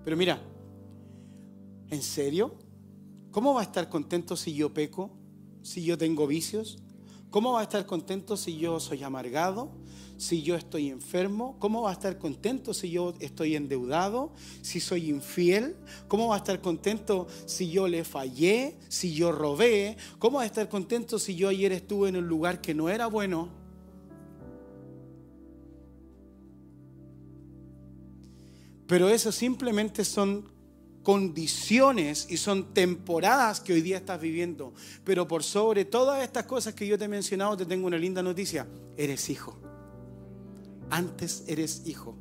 Pero 0.04 0.16
mira, 0.16 0.40
¿en 1.90 2.02
serio? 2.02 2.54
¿Cómo 3.30 3.54
va 3.54 3.60
a 3.60 3.64
estar 3.64 3.88
contento 3.88 4.36
si 4.36 4.54
yo 4.54 4.74
peco? 4.74 5.10
Si 5.62 5.84
yo 5.84 5.96
tengo 5.96 6.26
vicios? 6.26 6.78
¿Cómo 7.30 7.52
va 7.52 7.60
a 7.60 7.62
estar 7.62 7.86
contento 7.86 8.36
si 8.36 8.58
yo 8.58 8.80
soy 8.80 9.04
amargado? 9.04 9.70
Si 10.16 10.42
yo 10.42 10.56
estoy 10.56 10.88
enfermo, 10.88 11.56
¿cómo 11.60 11.82
va 11.82 11.90
a 11.90 11.92
estar 11.92 12.18
contento 12.18 12.74
si 12.74 12.90
yo 12.90 13.14
estoy 13.20 13.54
endeudado? 13.54 14.32
Si 14.62 14.80
soy 14.80 15.08
infiel, 15.08 15.76
¿cómo 16.08 16.28
va 16.28 16.34
a 16.34 16.38
estar 16.38 16.60
contento 16.60 17.28
si 17.46 17.70
yo 17.70 17.86
le 17.86 18.02
fallé? 18.02 18.76
Si 18.88 19.14
yo 19.14 19.30
robé, 19.30 19.96
¿cómo 20.18 20.38
va 20.38 20.42
a 20.42 20.46
estar 20.46 20.68
contento 20.68 21.20
si 21.20 21.36
yo 21.36 21.48
ayer 21.48 21.70
estuve 21.70 22.08
en 22.08 22.16
un 22.16 22.26
lugar 22.26 22.60
que 22.60 22.74
no 22.74 22.88
era 22.88 23.06
bueno? 23.06 23.48
Pero 28.88 29.08
eso 29.08 29.30
simplemente 29.30 30.04
son 30.04 30.50
condiciones 31.10 32.28
y 32.30 32.36
son 32.36 32.72
temporadas 32.72 33.58
que 33.58 33.72
hoy 33.72 33.80
día 33.80 33.96
estás 33.96 34.20
viviendo. 34.20 34.72
Pero 35.02 35.26
por 35.26 35.42
sobre 35.42 35.84
todas 35.84 36.22
estas 36.22 36.44
cosas 36.44 36.72
que 36.72 36.86
yo 36.86 36.96
te 36.96 37.06
he 37.06 37.08
mencionado, 37.08 37.56
te 37.56 37.66
tengo 37.66 37.88
una 37.88 37.98
linda 37.98 38.22
noticia. 38.22 38.68
Eres 38.96 39.28
hijo. 39.28 39.58
Antes 40.88 41.42
eres 41.48 41.82
hijo. 41.86 42.16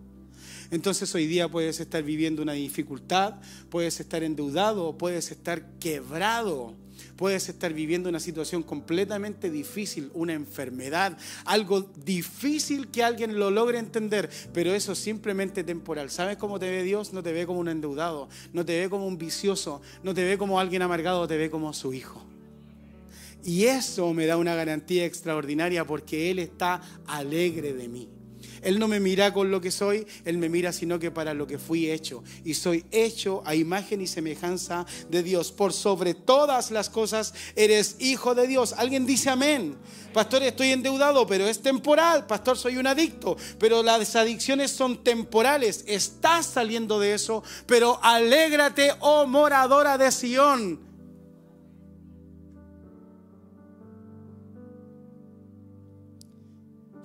Entonces 0.71 1.13
hoy 1.13 1.27
día 1.27 1.47
puedes 1.47 1.79
estar 1.79 2.01
viviendo 2.01 2.41
una 2.41 2.53
dificultad, 2.53 3.35
puedes 3.69 3.99
estar 3.99 4.23
endeudado, 4.23 4.97
puedes 4.97 5.29
estar 5.29 5.77
quebrado 5.77 6.73
Puedes 7.19 7.49
estar 7.49 7.73
viviendo 7.73 8.07
una 8.07 8.21
situación 8.21 8.63
completamente 8.63 9.51
difícil, 9.51 10.09
una 10.13 10.31
enfermedad, 10.31 11.17
algo 11.43 11.81
difícil 11.81 12.87
que 12.87 13.03
alguien 13.03 13.37
lo 13.37 13.51
logre 13.51 13.77
entender, 13.77 14.29
pero 14.53 14.73
eso 14.73 14.93
es 14.93 14.99
simplemente 14.99 15.65
temporal. 15.65 16.11
¿Sabes 16.11 16.37
cómo 16.37 16.59
te 16.59 16.69
ve 16.69 16.81
Dios? 16.81 17.11
No 17.11 17.21
te 17.21 17.33
ve 17.33 17.45
como 17.45 17.59
un 17.59 17.67
endeudado, 17.67 18.29
no 18.53 18.63
te 18.63 18.79
ve 18.79 18.89
como 18.89 19.05
un 19.05 19.17
vicioso, 19.17 19.81
no 20.01 20.13
te 20.13 20.23
ve 20.23 20.37
como 20.37 20.61
alguien 20.61 20.81
amargado, 20.81 21.27
te 21.27 21.35
ve 21.35 21.49
como 21.49 21.73
su 21.73 21.91
hijo. 21.91 22.25
Y 23.43 23.65
eso 23.65 24.13
me 24.13 24.25
da 24.25 24.37
una 24.37 24.55
garantía 24.55 25.03
extraordinaria 25.03 25.85
porque 25.85 26.31
Él 26.31 26.39
está 26.39 26.81
alegre 27.05 27.73
de 27.73 27.89
mí. 27.89 28.07
Él 28.61 28.79
no 28.79 28.87
me 28.87 28.99
mira 28.99 29.33
con 29.33 29.51
lo 29.51 29.61
que 29.61 29.71
soy, 29.71 30.05
Él 30.25 30.37
me 30.37 30.49
mira 30.49 30.71
sino 30.73 30.99
que 30.99 31.11
para 31.11 31.33
lo 31.33 31.47
que 31.47 31.57
fui 31.57 31.89
hecho. 31.89 32.23
Y 32.43 32.53
soy 32.53 32.85
hecho 32.91 33.41
a 33.45 33.55
imagen 33.55 34.01
y 34.01 34.07
semejanza 34.07 34.85
de 35.09 35.23
Dios. 35.23 35.51
Por 35.51 35.73
sobre 35.73 36.13
todas 36.13 36.71
las 36.71 36.89
cosas 36.89 37.33
eres 37.55 37.97
hijo 37.99 38.35
de 38.35 38.47
Dios. 38.47 38.73
Alguien 38.73 39.05
dice 39.05 39.29
amén. 39.29 39.77
Pastor, 40.13 40.43
estoy 40.43 40.71
endeudado, 40.71 41.27
pero 41.27 41.47
es 41.47 41.61
temporal. 41.61 42.25
Pastor, 42.25 42.57
soy 42.57 42.77
un 42.77 42.87
adicto, 42.87 43.37
pero 43.59 43.83
las 43.83 44.15
adicciones 44.15 44.71
son 44.71 45.03
temporales. 45.03 45.83
Estás 45.87 46.47
saliendo 46.47 46.99
de 46.99 47.13
eso, 47.13 47.43
pero 47.65 47.99
alégrate, 48.03 48.91
oh 48.99 49.27
moradora 49.27 49.97
de 49.97 50.11
Sión 50.11 50.88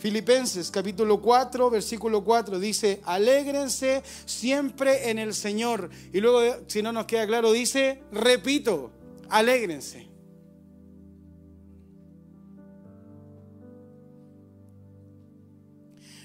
Filipenses 0.05 0.71
capítulo 0.71 1.19
4, 1.19 1.71
versículo 1.71 2.23
4 2.23 2.59
dice, 2.59 3.01
alégrense 3.07 4.03
siempre 4.27 5.09
en 5.09 5.19
el 5.19 5.33
Señor. 5.33 5.89
Y 6.13 6.21
luego, 6.21 6.63
si 6.67 6.83
no 6.83 6.93
nos 6.93 7.07
queda 7.07 7.27
claro, 7.27 7.51
dice, 7.53 8.03
repito, 8.13 8.91
alégrense. 9.31 10.07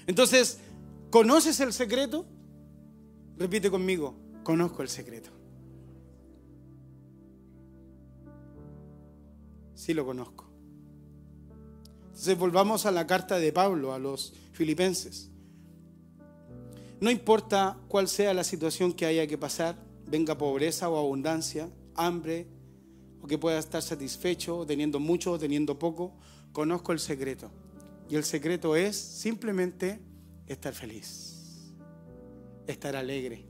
Entonces, 0.06 0.58
¿conoces 1.08 1.58
el 1.60 1.72
secreto? 1.72 2.26
Repite 3.38 3.70
conmigo, 3.70 4.14
conozco 4.42 4.82
el 4.82 4.90
secreto. 4.90 5.30
Sí 9.72 9.94
lo 9.94 10.04
conozco. 10.04 10.49
Entonces 12.20 12.38
volvamos 12.38 12.84
a 12.84 12.90
la 12.90 13.06
carta 13.06 13.38
de 13.38 13.50
Pablo 13.50 13.94
a 13.94 13.98
los 13.98 14.34
filipenses. 14.52 15.30
No 17.00 17.10
importa 17.10 17.78
cuál 17.88 18.08
sea 18.08 18.34
la 18.34 18.44
situación 18.44 18.92
que 18.92 19.06
haya 19.06 19.26
que 19.26 19.38
pasar, 19.38 19.82
venga 20.06 20.36
pobreza 20.36 20.90
o 20.90 20.98
abundancia, 20.98 21.70
hambre, 21.94 22.46
o 23.22 23.26
que 23.26 23.38
pueda 23.38 23.58
estar 23.58 23.80
satisfecho, 23.80 24.66
teniendo 24.66 25.00
mucho 25.00 25.32
o 25.32 25.38
teniendo 25.38 25.78
poco, 25.78 26.12
conozco 26.52 26.92
el 26.92 26.98
secreto. 26.98 27.50
Y 28.10 28.16
el 28.16 28.24
secreto 28.24 28.76
es 28.76 28.96
simplemente 28.96 29.98
estar 30.46 30.74
feliz, 30.74 31.72
estar 32.66 32.96
alegre, 32.96 33.46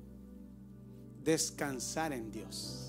descansar 1.24 2.12
en 2.12 2.30
Dios. 2.30 2.87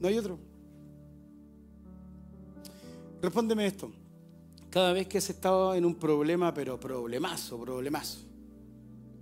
No 0.00 0.08
hay 0.08 0.18
otro. 0.18 0.47
Respóndeme 3.20 3.66
esto. 3.66 3.90
Cada 4.70 4.92
vez 4.92 5.08
que 5.08 5.18
has 5.18 5.28
estado 5.30 5.74
en 5.74 5.84
un 5.84 5.94
problema, 5.94 6.52
pero 6.52 6.78
problemazo, 6.78 7.58
problemazo, 7.60 8.20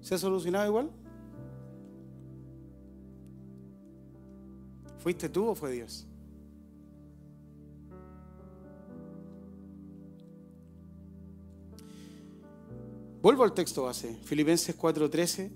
¿se 0.00 0.14
ha 0.14 0.18
solucionado 0.18 0.66
igual? 0.66 0.90
¿Fuiste 4.98 5.28
tú 5.28 5.46
o 5.46 5.54
fue 5.54 5.70
Dios? 5.70 6.04
Vuelvo 13.22 13.44
al 13.44 13.54
texto 13.54 13.84
base. 13.84 14.16
Filipenses 14.24 14.76
4:13 14.76 15.50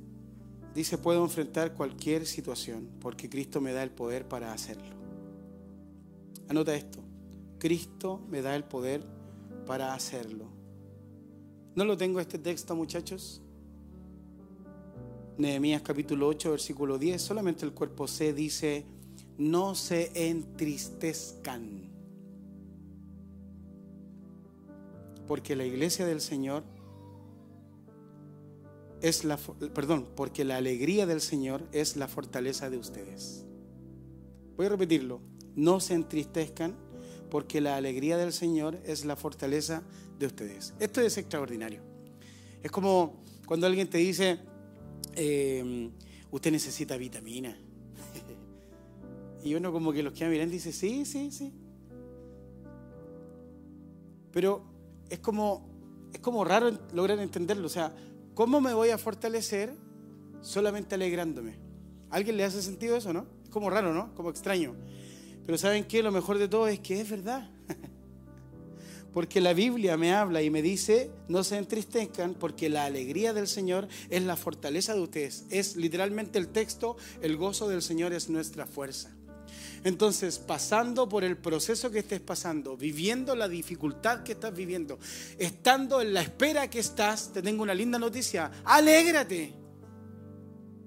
dice, 0.74 0.98
puedo 0.98 1.22
enfrentar 1.22 1.74
cualquier 1.74 2.26
situación 2.26 2.88
porque 3.00 3.28
Cristo 3.28 3.60
me 3.60 3.72
da 3.72 3.82
el 3.82 3.90
poder 3.90 4.26
para 4.26 4.52
hacerlo. 4.52 4.94
Anota 6.48 6.74
esto. 6.74 7.09
Cristo 7.60 8.20
me 8.28 8.42
da 8.42 8.56
el 8.56 8.64
poder 8.64 9.04
para 9.66 9.94
hacerlo. 9.94 10.46
¿No 11.76 11.84
lo 11.84 11.96
tengo 11.96 12.18
este 12.18 12.38
texto, 12.38 12.74
muchachos? 12.74 13.40
Nehemías 15.38 15.82
capítulo 15.82 16.26
8, 16.26 16.50
versículo 16.50 16.98
10. 16.98 17.22
Solamente 17.22 17.64
el 17.64 17.72
cuerpo 17.72 18.08
C 18.08 18.32
dice, 18.32 18.84
no 19.38 19.76
se 19.76 20.28
entristezcan. 20.28 21.88
Porque 25.28 25.54
la 25.54 25.64
iglesia 25.64 26.06
del 26.06 26.20
Señor 26.20 26.64
es 29.00 29.24
la, 29.24 29.36
perdón, 29.36 30.08
porque 30.16 30.44
la 30.44 30.56
alegría 30.56 31.06
del 31.06 31.20
Señor 31.20 31.62
es 31.70 31.96
la 31.96 32.08
fortaleza 32.08 32.68
de 32.68 32.78
ustedes. 32.78 33.46
Voy 34.56 34.66
a 34.66 34.70
repetirlo 34.70 35.20
no 35.56 35.80
se 35.80 35.94
entristezcan, 35.94 36.74
porque 37.30 37.60
la 37.60 37.76
alegría 37.76 38.16
del 38.16 38.32
Señor 38.32 38.78
es 38.84 39.04
la 39.04 39.16
fortaleza 39.16 39.82
de 40.18 40.26
ustedes. 40.26 40.74
Esto 40.78 41.00
es 41.00 41.16
extraordinario. 41.16 41.80
Es 42.62 42.70
como 42.70 43.22
cuando 43.46 43.66
alguien 43.66 43.88
te 43.88 43.98
dice, 43.98 44.38
eh, 45.14 45.90
usted 46.30 46.52
necesita 46.52 46.96
vitamina. 46.96 47.56
y 49.44 49.54
uno 49.54 49.72
como 49.72 49.92
que 49.92 50.02
los 50.02 50.12
queda 50.12 50.28
mirando 50.28 50.54
y 50.54 50.58
dice, 50.58 50.72
sí, 50.72 51.04
sí, 51.04 51.30
sí. 51.30 51.52
Pero 54.32 54.64
es 55.08 55.18
como, 55.20 55.68
es 56.12 56.20
como 56.20 56.44
raro 56.44 56.70
lograr 56.92 57.18
entenderlo. 57.18 57.66
O 57.66 57.70
sea, 57.70 57.94
¿cómo 58.34 58.60
me 58.60 58.74
voy 58.74 58.90
a 58.90 58.98
fortalecer 58.98 59.74
solamente 60.40 60.94
alegrándome? 60.94 61.70
alguien 62.10 62.36
le 62.36 62.44
hace 62.44 62.60
sentido 62.60 62.96
eso, 62.96 63.12
no? 63.12 63.26
Es 63.44 63.50
como 63.50 63.70
raro, 63.70 63.94
¿no? 63.94 64.14
Como 64.14 64.30
extraño. 64.30 64.74
Pero 65.46 65.58
¿saben 65.58 65.84
qué? 65.84 66.02
Lo 66.02 66.12
mejor 66.12 66.38
de 66.38 66.48
todo 66.48 66.68
es 66.68 66.80
que 66.80 67.00
es 67.00 67.10
verdad. 67.10 67.50
Porque 69.12 69.40
la 69.40 69.52
Biblia 69.52 69.96
me 69.96 70.12
habla 70.12 70.42
y 70.42 70.50
me 70.50 70.62
dice, 70.62 71.10
no 71.28 71.42
se 71.42 71.56
entristezcan 71.56 72.34
porque 72.34 72.68
la 72.68 72.84
alegría 72.84 73.32
del 73.32 73.48
Señor 73.48 73.88
es 74.08 74.22
la 74.22 74.36
fortaleza 74.36 74.94
de 74.94 75.00
ustedes. 75.00 75.46
Es 75.50 75.74
literalmente 75.74 76.38
el 76.38 76.46
texto, 76.46 76.96
el 77.20 77.36
gozo 77.36 77.68
del 77.68 77.82
Señor 77.82 78.12
es 78.12 78.28
nuestra 78.28 78.66
fuerza. 78.66 79.10
Entonces, 79.82 80.38
pasando 80.38 81.08
por 81.08 81.24
el 81.24 81.36
proceso 81.36 81.90
que 81.90 82.00
estés 82.00 82.20
pasando, 82.20 82.76
viviendo 82.76 83.34
la 83.34 83.48
dificultad 83.48 84.22
que 84.22 84.32
estás 84.32 84.54
viviendo, 84.54 84.98
estando 85.38 86.00
en 86.02 86.12
la 86.12 86.20
espera 86.20 86.68
que 86.68 86.78
estás, 86.78 87.32
te 87.32 87.42
tengo 87.42 87.62
una 87.62 87.74
linda 87.74 87.98
noticia, 87.98 88.50
alégrate. 88.64 89.59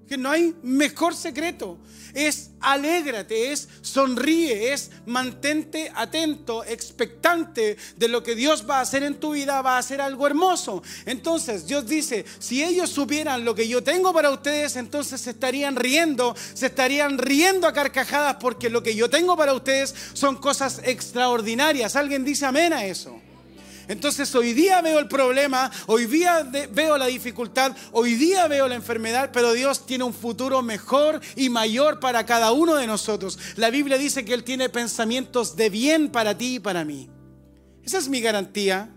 Que 0.08 0.16
no 0.16 0.30
hay 0.30 0.54
mejor 0.62 1.14
secreto. 1.14 1.78
Es 2.12 2.50
alégrate, 2.60 3.52
es 3.52 3.68
sonríe, 3.82 4.72
es 4.72 4.90
mantente 5.06 5.90
atento, 5.94 6.64
expectante 6.64 7.76
de 7.96 8.08
lo 8.08 8.22
que 8.22 8.34
Dios 8.36 8.64
va 8.68 8.78
a 8.78 8.82
hacer 8.82 9.02
en 9.02 9.18
tu 9.18 9.32
vida, 9.32 9.62
va 9.62 9.76
a 9.76 9.78
hacer 9.78 10.00
algo 10.00 10.26
hermoso. 10.26 10.82
Entonces 11.06 11.66
Dios 11.66 11.86
dice, 11.86 12.24
si 12.38 12.62
ellos 12.62 12.90
supieran 12.90 13.44
lo 13.44 13.54
que 13.54 13.66
yo 13.66 13.82
tengo 13.82 14.12
para 14.12 14.30
ustedes, 14.30 14.76
entonces 14.76 15.20
se 15.20 15.30
estarían 15.30 15.76
riendo, 15.76 16.36
se 16.54 16.66
estarían 16.66 17.18
riendo 17.18 17.66
a 17.66 17.72
carcajadas 17.72 18.36
porque 18.40 18.70
lo 18.70 18.82
que 18.82 18.94
yo 18.94 19.10
tengo 19.10 19.36
para 19.36 19.54
ustedes 19.54 19.94
son 20.12 20.36
cosas 20.36 20.80
extraordinarias. 20.84 21.96
¿Alguien 21.96 22.24
dice 22.24 22.46
amén 22.46 22.72
a 22.72 22.84
eso? 22.84 23.20
Entonces 23.88 24.34
hoy 24.34 24.52
día 24.52 24.80
veo 24.80 24.98
el 24.98 25.08
problema, 25.08 25.70
hoy 25.86 26.06
día 26.06 26.48
veo 26.72 26.96
la 26.96 27.06
dificultad, 27.06 27.76
hoy 27.92 28.14
día 28.14 28.48
veo 28.48 28.66
la 28.66 28.74
enfermedad, 28.74 29.30
pero 29.32 29.52
Dios 29.52 29.86
tiene 29.86 30.04
un 30.04 30.14
futuro 30.14 30.62
mejor 30.62 31.20
y 31.36 31.50
mayor 31.50 32.00
para 32.00 32.24
cada 32.24 32.52
uno 32.52 32.76
de 32.76 32.86
nosotros. 32.86 33.38
La 33.56 33.70
Biblia 33.70 33.98
dice 33.98 34.24
que 34.24 34.34
Él 34.34 34.44
tiene 34.44 34.68
pensamientos 34.68 35.56
de 35.56 35.68
bien 35.68 36.10
para 36.10 36.36
ti 36.36 36.56
y 36.56 36.60
para 36.60 36.84
mí. 36.84 37.10
Esa 37.82 37.98
es 37.98 38.08
mi 38.08 38.20
garantía. 38.20 38.90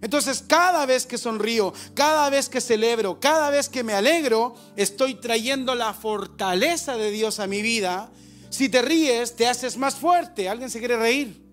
Entonces 0.00 0.44
cada 0.46 0.84
vez 0.86 1.06
que 1.06 1.18
sonrío, 1.18 1.72
cada 1.94 2.28
vez 2.30 2.48
que 2.48 2.60
celebro, 2.60 3.20
cada 3.20 3.50
vez 3.50 3.68
que 3.68 3.82
me 3.82 3.94
alegro, 3.94 4.54
estoy 4.76 5.14
trayendo 5.14 5.74
la 5.74 5.94
fortaleza 5.94 6.96
de 6.96 7.10
Dios 7.10 7.40
a 7.40 7.46
mi 7.46 7.62
vida. 7.62 8.10
Si 8.50 8.68
te 8.68 8.82
ríes, 8.82 9.34
te 9.34 9.48
haces 9.48 9.76
más 9.76 9.94
fuerte. 9.94 10.48
¿Alguien 10.48 10.70
se 10.70 10.78
quiere 10.78 10.96
reír? 10.96 11.43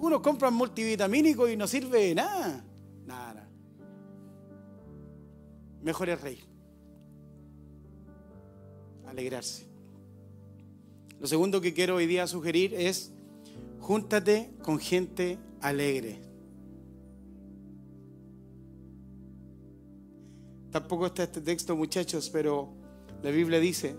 Algunos 0.00 0.22
compran 0.22 0.54
multivitamínico 0.54 1.46
y 1.46 1.58
no 1.58 1.68
sirve 1.68 2.06
de 2.06 2.14
nada. 2.14 2.64
Nada. 3.04 3.46
Mejor 5.82 6.08
es 6.08 6.18
reír. 6.18 6.42
Alegrarse. 9.06 9.66
Lo 11.20 11.26
segundo 11.26 11.60
que 11.60 11.74
quiero 11.74 11.96
hoy 11.96 12.06
día 12.06 12.26
sugerir 12.26 12.72
es 12.72 13.12
júntate 13.78 14.54
con 14.62 14.78
gente 14.78 15.38
alegre. 15.60 16.18
Tampoco 20.70 21.04
está 21.04 21.24
este 21.24 21.42
texto, 21.42 21.76
muchachos, 21.76 22.30
pero 22.30 22.72
la 23.22 23.30
Biblia 23.30 23.60
dice 23.60 23.94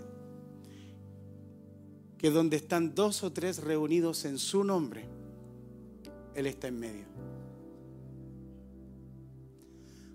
que 2.18 2.30
donde 2.32 2.56
están 2.56 2.92
dos 2.92 3.22
o 3.22 3.32
tres 3.32 3.62
reunidos 3.62 4.24
en 4.24 4.38
su 4.38 4.64
nombre, 4.64 5.11
él 6.34 6.46
está 6.46 6.68
en 6.68 6.78
medio. 6.78 7.04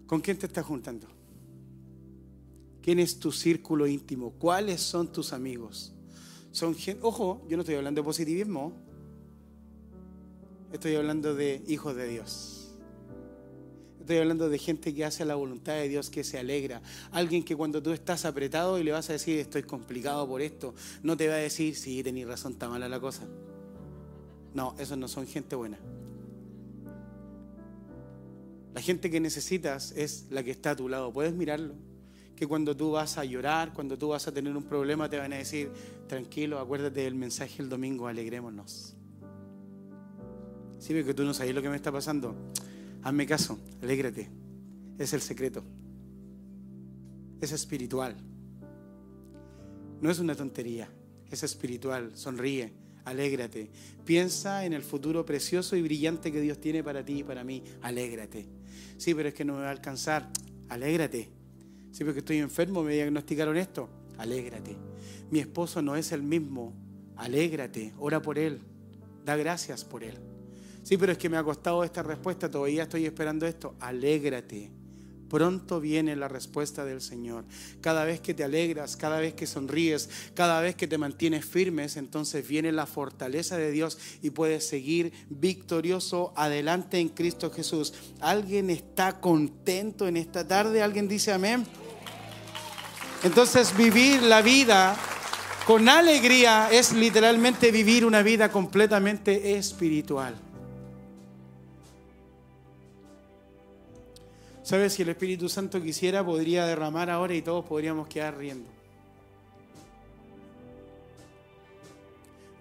¿Con 0.05 0.21
quién 0.21 0.37
te 0.37 0.45
estás 0.45 0.65
juntando? 0.65 1.07
¿Quién 2.81 2.99
es 2.99 3.19
tu 3.19 3.31
círculo 3.31 3.85
íntimo? 3.85 4.31
¿Cuáles 4.31 4.81
son 4.81 5.11
tus 5.11 5.33
amigos? 5.33 5.93
Son 6.51 6.75
ojo, 7.01 7.45
yo 7.49 7.57
no 7.57 7.61
estoy 7.61 7.75
hablando 7.75 8.01
de 8.01 8.05
positivismo. 8.05 8.71
Estoy 10.71 10.95
hablando 10.95 11.35
de 11.35 11.61
hijos 11.67 11.95
de 11.95 12.07
Dios. 12.07 12.73
Estoy 13.99 14.19
hablando 14.19 14.47
de 14.47 14.57
gente 14.57 14.95
que 14.95 15.03
hace 15.03 15.25
la 15.25 15.35
voluntad 15.35 15.73
de 15.73 15.89
Dios, 15.89 16.09
que 16.09 16.23
se 16.23 16.39
alegra. 16.39 16.81
Alguien 17.11 17.43
que 17.43 17.57
cuando 17.57 17.83
tú 17.83 17.91
estás 17.91 18.23
apretado 18.23 18.79
y 18.79 18.83
le 18.85 18.93
vas 18.93 19.09
a 19.09 19.13
decir, 19.13 19.37
estoy 19.37 19.63
complicado 19.63 20.25
por 20.25 20.41
esto, 20.41 20.73
no 21.03 21.17
te 21.17 21.27
va 21.27 21.33
a 21.33 21.39
decir, 21.39 21.75
sí, 21.75 22.01
tenés 22.03 22.25
razón, 22.25 22.53
está 22.53 22.69
mala 22.69 22.87
la 22.87 23.01
cosa. 23.01 23.27
No, 24.53 24.75
esos 24.79 24.97
no 24.97 25.09
son 25.09 25.27
gente 25.27 25.57
buena. 25.57 25.77
La 28.77 28.83
gente 28.83 29.09
que 29.09 29.19
necesitas 29.19 29.91
es 29.93 30.27
la 30.29 30.43
que 30.43 30.51
está 30.51 30.69
a 30.69 30.75
tu 30.75 30.87
lado. 30.87 31.11
Puedes 31.11 31.33
mirarlo. 31.33 31.73
Que 32.35 32.45
cuando 32.45 32.77
tú 32.77 32.91
vas 32.91 33.17
a 33.17 33.25
llorar, 33.25 33.73
cuando 33.73 33.97
tú 33.97 34.09
vas 34.09 34.27
a 34.27 34.31
tener 34.31 34.55
un 34.55 34.65
problema, 34.65 35.09
te 35.09 35.17
van 35.17 35.33
a 35.33 35.37
decir, 35.37 35.71
tranquilo, 36.05 36.59
acuérdate 36.59 37.01
del 37.01 37.15
mensaje 37.15 37.63
el 37.63 37.69
domingo, 37.69 38.05
alegrémonos. 38.05 38.93
Ve 40.89 41.03
que 41.03 41.15
tú 41.15 41.23
no 41.23 41.33
sabes 41.33 41.55
lo 41.55 41.63
que 41.63 41.69
me 41.69 41.75
está 41.75 41.91
pasando, 41.91 42.35
hazme 43.01 43.25
caso, 43.25 43.57
alégrate. 43.81 44.29
Es 44.99 45.11
el 45.11 45.21
secreto. 45.21 45.63
Es 47.41 47.51
espiritual. 47.53 48.15
No 50.01 50.11
es 50.11 50.19
una 50.19 50.35
tontería, 50.35 50.87
es 51.31 51.41
espiritual. 51.41 52.11
Sonríe, 52.13 52.73
alégrate. 53.05 53.71
Piensa 54.05 54.65
en 54.65 54.73
el 54.73 54.83
futuro 54.83 55.25
precioso 55.25 55.75
y 55.75 55.81
brillante 55.81 56.31
que 56.31 56.41
Dios 56.41 56.59
tiene 56.59 56.83
para 56.83 57.03
ti 57.03 57.21
y 57.21 57.23
para 57.23 57.43
mí. 57.43 57.63
Alégrate. 57.81 58.57
Sí, 58.97 59.13
pero 59.13 59.29
es 59.29 59.35
que 59.35 59.45
no 59.45 59.53
me 59.53 59.61
va 59.61 59.67
a 59.67 59.71
alcanzar. 59.71 60.29
Alégrate. 60.69 61.29
Sí, 61.91 62.03
porque 62.03 62.19
estoy 62.19 62.37
enfermo, 62.37 62.83
me 62.83 62.93
diagnosticaron 62.93 63.57
esto. 63.57 63.89
Alégrate. 64.17 64.75
Mi 65.31 65.39
esposo 65.39 65.81
no 65.81 65.95
es 65.95 66.11
el 66.11 66.23
mismo. 66.23 66.73
Alégrate. 67.15 67.93
Ora 67.97 68.21
por 68.21 68.37
él. 68.37 68.61
Da 69.23 69.35
gracias 69.35 69.83
por 69.83 70.03
él. 70.03 70.17
Sí, 70.83 70.97
pero 70.97 71.11
es 71.11 71.17
que 71.17 71.29
me 71.29 71.37
ha 71.37 71.43
costado 71.43 71.83
esta 71.83 72.03
respuesta. 72.03 72.49
Todavía 72.49 72.83
estoy 72.83 73.05
esperando 73.05 73.45
esto. 73.45 73.75
Alégrate. 73.79 74.71
Pronto 75.29 75.79
viene 75.79 76.15
la 76.15 76.27
respuesta 76.27 76.85
del 76.85 77.01
Señor. 77.01 77.45
Cada 77.81 78.05
vez 78.05 78.19
que 78.19 78.33
te 78.33 78.43
alegras, 78.43 78.97
cada 78.97 79.19
vez 79.19 79.33
que 79.33 79.47
sonríes, 79.47 80.09
cada 80.33 80.61
vez 80.61 80.75
que 80.75 80.87
te 80.87 80.97
mantienes 80.97 81.45
firmes, 81.45 81.97
entonces 81.97 82.47
viene 82.47 82.71
la 82.71 82.85
fortaleza 82.85 83.57
de 83.57 83.71
Dios 83.71 83.97
y 84.21 84.29
puedes 84.29 84.67
seguir 84.67 85.11
victorioso 85.29 86.33
adelante 86.35 86.99
en 86.99 87.09
Cristo 87.09 87.51
Jesús. 87.51 87.93
¿Alguien 88.19 88.69
está 88.69 89.19
contento 89.19 90.07
en 90.07 90.17
esta 90.17 90.47
tarde? 90.47 90.81
¿Alguien 90.81 91.07
dice 91.07 91.31
amén? 91.31 91.65
Entonces 93.23 93.75
vivir 93.75 94.21
la 94.21 94.41
vida 94.41 94.95
con 95.65 95.89
alegría 95.89 96.69
es 96.71 96.93
literalmente 96.93 97.71
vivir 97.71 98.05
una 98.05 98.21
vida 98.21 98.49
completamente 98.51 99.57
espiritual. 99.57 100.46
¿Sabes? 104.67 104.91
Si 104.95 105.01
el 105.01 105.07
Espíritu 105.07 105.47
Santo 105.47 105.81
quisiera, 105.81 106.25
podría 106.25 106.65
derramar 106.65 107.09
ahora 107.09 107.33
y 107.33 107.41
todos 107.41 107.63
podríamos 107.63 108.09
quedar 108.09 108.37
riendo. 108.37 108.69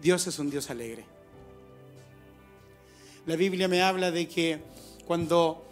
Dios 0.00 0.24
es 0.28 0.38
un 0.38 0.48
Dios 0.48 0.70
alegre. 0.70 1.04
La 3.26 3.34
Biblia 3.34 3.66
me 3.66 3.82
habla 3.82 4.12
de 4.12 4.28
que 4.28 4.60
cuando 5.04 5.66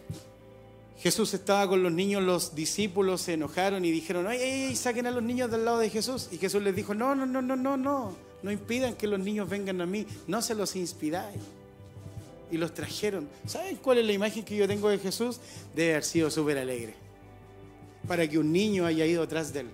Jesús 0.99 1.33
estaba 1.35 1.69
con 1.69 1.85
los 1.85 1.93
niños, 1.93 2.21
los 2.21 2.57
discípulos 2.57 3.21
se 3.21 3.35
enojaron 3.35 3.85
y 3.85 3.93
dijeron, 3.93 4.27
ay, 4.27 4.41
ay, 4.41 4.75
saquen 4.75 5.07
a 5.07 5.13
los 5.13 5.23
niños 5.23 5.53
del 5.53 5.65
lado 5.65 5.79
de 5.79 5.89
Jesús. 5.89 6.31
Y 6.33 6.39
Jesús 6.39 6.61
les 6.65 6.75
dijo, 6.75 6.95
no, 6.95 7.15
no, 7.15 7.27
no, 7.27 7.43
no, 7.43 7.55
no, 7.55 7.77
no, 7.77 8.13
no 8.43 8.51
impidan 8.51 8.97
que 8.97 9.07
los 9.07 9.21
niños 9.21 9.49
vengan 9.49 9.81
a 9.81 9.87
mí, 9.87 10.05
no 10.27 10.43
se 10.43 10.57
los 10.57 10.75
inspiráis. 10.75 11.39
Y 12.55 12.57
los 12.57 12.73
trajeron. 12.73 13.29
¿Saben 13.47 13.75
cuál 13.79 13.99
es 13.99 14.07
la 14.07 14.13
imagen 14.13 14.45
que 14.45 14.55
yo 14.55 14.69
tengo 14.69 14.89
de 14.89 15.01
Jesús? 15.01 15.41
Debe 15.75 15.95
haber 15.95 16.05
sido 16.05 16.31
súper 16.31 16.57
alegre. 16.57 16.95
Para 18.07 18.29
que 18.29 18.39
un 18.39 18.53
niño 18.53 18.87
haya 18.87 19.05
ido 19.05 19.25
atrás 19.25 19.53
de 19.53 19.63
él. 19.63 19.71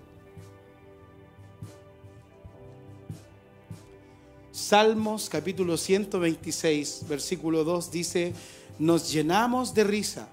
Salmos 4.50 5.28
capítulo 5.28 5.76
126, 5.76 7.04
versículo 7.06 7.64
2 7.64 7.90
dice, 7.90 8.32
nos 8.78 9.12
llenamos 9.12 9.74
de 9.74 9.84
risa 9.84 10.30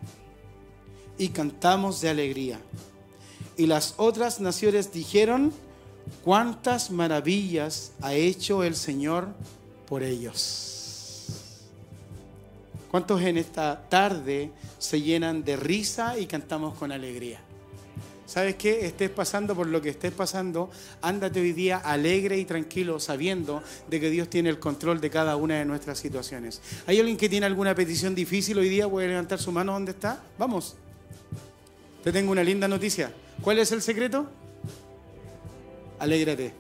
y 1.18 1.28
cantamos 1.28 2.00
de 2.00 2.08
alegría. 2.08 2.62
Y 3.58 3.66
las 3.66 3.94
otras 3.98 4.40
naciones 4.40 4.94
dijeron, 4.94 5.52
cuántas 6.24 6.92
maravillas 6.92 7.92
ha 8.00 8.14
hecho 8.14 8.64
el 8.64 8.78
Señor 8.78 9.28
por 9.86 10.02
ellos. 10.02 10.77
¿Cuántos 12.90 13.22
en 13.22 13.38
esta 13.38 13.82
tarde 13.90 14.52
se 14.80 15.02
llenan 15.02 15.44
de 15.44 15.58
risa 15.58 16.18
y 16.18 16.26
cantamos 16.26 16.78
con 16.78 16.92
alegría? 16.92 17.40
¿Sabes 18.26 18.56
qué? 18.56 18.86
Estés 18.86 19.10
pasando 19.10 19.56
por 19.56 19.68
lo 19.68 19.82
que 19.82 19.90
estés 19.90 20.12
pasando, 20.12 20.70
ándate 21.02 21.40
hoy 21.40 21.54
día 21.54 21.78
alegre 21.78 22.38
y 22.38 22.44
tranquilo, 22.44 23.00
sabiendo 23.00 23.64
de 23.90 24.02
que 24.02 24.10
Dios 24.10 24.30
tiene 24.30 24.50
el 24.50 24.60
control 24.60 25.00
de 25.00 25.10
cada 25.10 25.38
una 25.38 25.56
de 25.56 25.66
nuestras 25.66 25.98
situaciones. 25.98 26.62
¿Hay 26.88 27.00
alguien 27.00 27.16
que 27.16 27.30
tiene 27.30 27.46
alguna 27.46 27.74
petición 27.74 28.14
difícil 28.14 28.58
hoy 28.58 28.68
día? 28.68 28.90
¿Puede 28.90 29.08
levantar 29.08 29.40
su 29.40 29.54
mano 29.54 29.72
donde 29.72 29.92
está? 29.92 30.22
Vamos. 30.38 30.76
Te 32.04 32.12
tengo 32.12 32.34
una 32.34 32.44
linda 32.44 32.68
noticia. 32.68 33.14
¿Cuál 33.42 33.60
es 33.60 33.72
el 33.72 33.82
secreto? 33.82 34.28
Alégrate. 36.00 36.54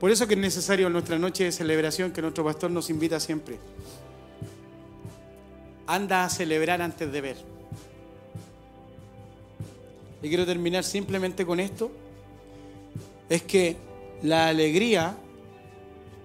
Por 0.00 0.10
eso 0.10 0.28
que 0.28 0.34
es 0.34 0.40
necesario 0.40 0.86
en 0.86 0.92
nuestra 0.92 1.18
noche 1.18 1.44
de 1.44 1.52
celebración 1.52 2.12
que 2.12 2.22
nuestro 2.22 2.44
pastor 2.44 2.70
nos 2.70 2.88
invita 2.88 3.18
siempre. 3.18 3.58
Anda 5.86 6.24
a 6.24 6.30
celebrar 6.30 6.80
antes 6.82 7.10
de 7.10 7.20
ver. 7.20 7.36
Y 10.22 10.28
quiero 10.28 10.46
terminar 10.46 10.84
simplemente 10.84 11.44
con 11.44 11.58
esto. 11.58 11.90
Es 13.28 13.42
que 13.42 13.76
la 14.22 14.48
alegría 14.48 15.16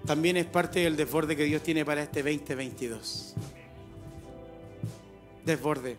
también 0.06 0.36
es 0.36 0.46
parte 0.46 0.80
del 0.80 0.96
desborde 0.96 1.36
que 1.36 1.44
Dios 1.44 1.62
tiene 1.62 1.84
para 1.84 2.02
este 2.02 2.22
2022. 2.22 3.34
Desborde. 5.44 5.96